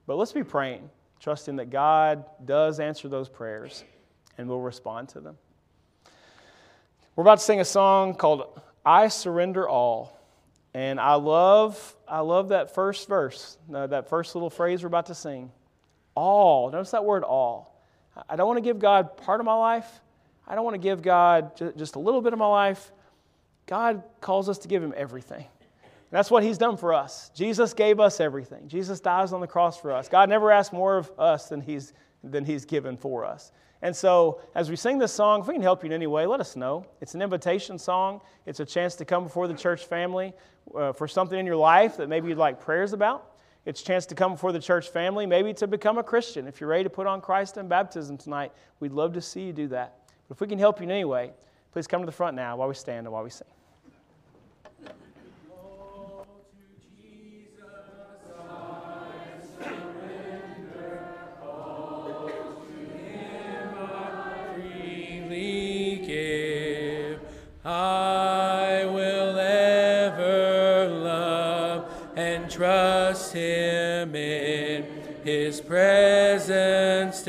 But 0.08 0.18
let's 0.18 0.34
be 0.34 0.44
praying, 0.44 0.90
trusting 1.20 1.56
that 1.58 1.70
God 1.70 2.26
does 2.44 2.80
answer 2.80 3.08
those 3.08 3.30
prayers 3.30 3.84
and 4.38 4.50
will 4.50 4.62
respond 4.62 5.10
to 5.10 5.22
them. 5.22 5.38
We're 7.16 7.24
about 7.24 7.40
to 7.40 7.44
sing 7.46 7.60
a 7.60 7.66
song 7.66 8.16
called 8.16 8.60
I 8.86 9.08
Surrender 9.08 9.68
All. 9.68 10.20
And 10.74 11.00
I 11.00 11.16
love, 11.16 11.96
I 12.08 12.20
love 12.20 12.50
that 12.50 12.76
first 12.76 13.08
verse, 13.08 13.58
uh, 13.74 13.88
that 13.88 14.08
first 14.10 14.36
little 14.36 14.50
phrase 14.50 14.84
we're 14.84 14.88
about 14.88 15.08
to 15.08 15.16
sing. 15.16 15.52
All. 16.16 16.70
Notice 16.70 16.92
that 16.92 17.06
word 17.06 17.24
all. 17.24 17.84
I 18.30 18.36
don't 18.36 18.48
want 18.48 18.58
to 18.58 18.62
give 18.62 18.80
God 18.80 19.18
part 19.18 19.40
of 19.40 19.46
my 19.46 19.56
life. 19.56 20.02
I 20.50 20.56
don't 20.56 20.64
want 20.64 20.74
to 20.74 20.80
give 20.80 21.02
God 21.02 21.56
just 21.78 21.96
a 21.96 22.00
little 22.00 22.22
bit 22.22 22.34
of 22.34 22.40
my 22.40 22.48
life. 22.48 22.92
God 23.68 24.04
calls 24.20 24.50
us 24.50 24.58
to 24.60 24.68
give 24.68 24.82
Him 24.84 24.94
everything. 24.98 25.46
And 25.46 26.18
that's 26.18 26.32
what 26.32 26.44
He's 26.44 26.58
done 26.58 26.76
for 26.76 26.94
us. 26.94 27.30
Jesus 27.36 27.74
gave 27.74 28.00
us 28.00 28.20
everything. 28.20 28.68
Jesus 28.68 29.00
dies 29.00 29.32
on 29.32 29.42
the 29.42 29.48
cross 29.48 29.80
for 29.80 29.92
us. 29.92 30.10
God 30.10 30.28
never 30.28 30.52
asked 30.52 30.74
more 30.74 30.98
of 30.98 31.12
us 31.20 31.50
than 31.50 31.62
He's, 31.62 31.94
than 32.24 32.46
he's 32.46 32.66
given 32.66 32.98
for 32.98 33.26
us. 33.26 33.52
And 33.82 33.96
so, 33.96 34.42
as 34.56 34.70
we 34.70 34.76
sing 34.76 34.98
this 34.98 35.14
song, 35.14 35.42
if 35.42 35.48
we 35.48 35.54
can 35.54 35.62
help 35.62 35.84
you 35.84 35.88
in 35.88 35.94
any 35.94 36.08
way, 36.08 36.26
let 36.26 36.42
us 36.42 36.58
know. 36.58 36.86
It's 37.00 37.16
an 37.16 37.22
invitation 37.22 37.80
song, 37.80 38.20
it's 38.46 38.60
a 38.60 38.66
chance 38.66 38.96
to 38.96 39.06
come 39.06 39.24
before 39.24 39.48
the 39.48 39.54
church 39.54 39.86
family 39.86 40.34
uh, 40.76 40.92
for 40.92 41.08
something 41.08 41.40
in 41.40 41.46
your 41.46 41.56
life 41.56 41.96
that 41.98 42.10
maybe 42.10 42.28
you'd 42.28 42.38
like 42.38 42.60
prayers 42.60 42.92
about. 42.92 43.38
It's 43.66 43.82
a 43.82 43.86
chance 43.86 44.06
to 44.08 44.16
come 44.16 44.34
before 44.34 44.52
the 44.52 44.60
church 44.60 44.90
family, 44.90 45.26
maybe 45.26 45.54
to 45.54 45.68
become 45.68 45.98
a 45.98 46.04
Christian. 46.04 46.48
If 46.48 46.60
you're 46.60 46.70
ready 46.70 46.84
to 46.84 46.90
put 46.90 47.08
on 47.08 47.22
Christ 47.22 47.58
in 47.58 47.68
baptism 47.68 48.18
tonight, 48.18 48.52
we'd 48.80 48.92
love 48.92 49.14
to 49.14 49.22
see 49.22 49.42
you 49.42 49.54
do 49.54 49.68
that. 49.70 49.96
But 50.30 50.36
if 50.36 50.42
we 50.42 50.48
can 50.48 50.60
help 50.60 50.80
you 50.80 50.84
in 50.84 50.92
any 50.92 51.06
way, 51.06 51.32
please 51.74 51.88
come 51.88 52.02
to 52.02 52.06
the 52.06 52.12
front 52.12 52.36
now 52.36 52.56
while 52.56 52.68
we 52.68 52.76
stand 52.76 53.08
and 53.08 53.12
while 53.12 53.24
we 53.24 53.32
sing. 53.32 53.48
I 67.66 68.86
will 68.86 69.38
ever 69.38 70.88
love 70.90 71.92
and 72.16 72.50
trust 72.50 73.34
him 73.34 74.16
in 74.16 74.86
his 75.24 75.60
presence. 75.62 77.22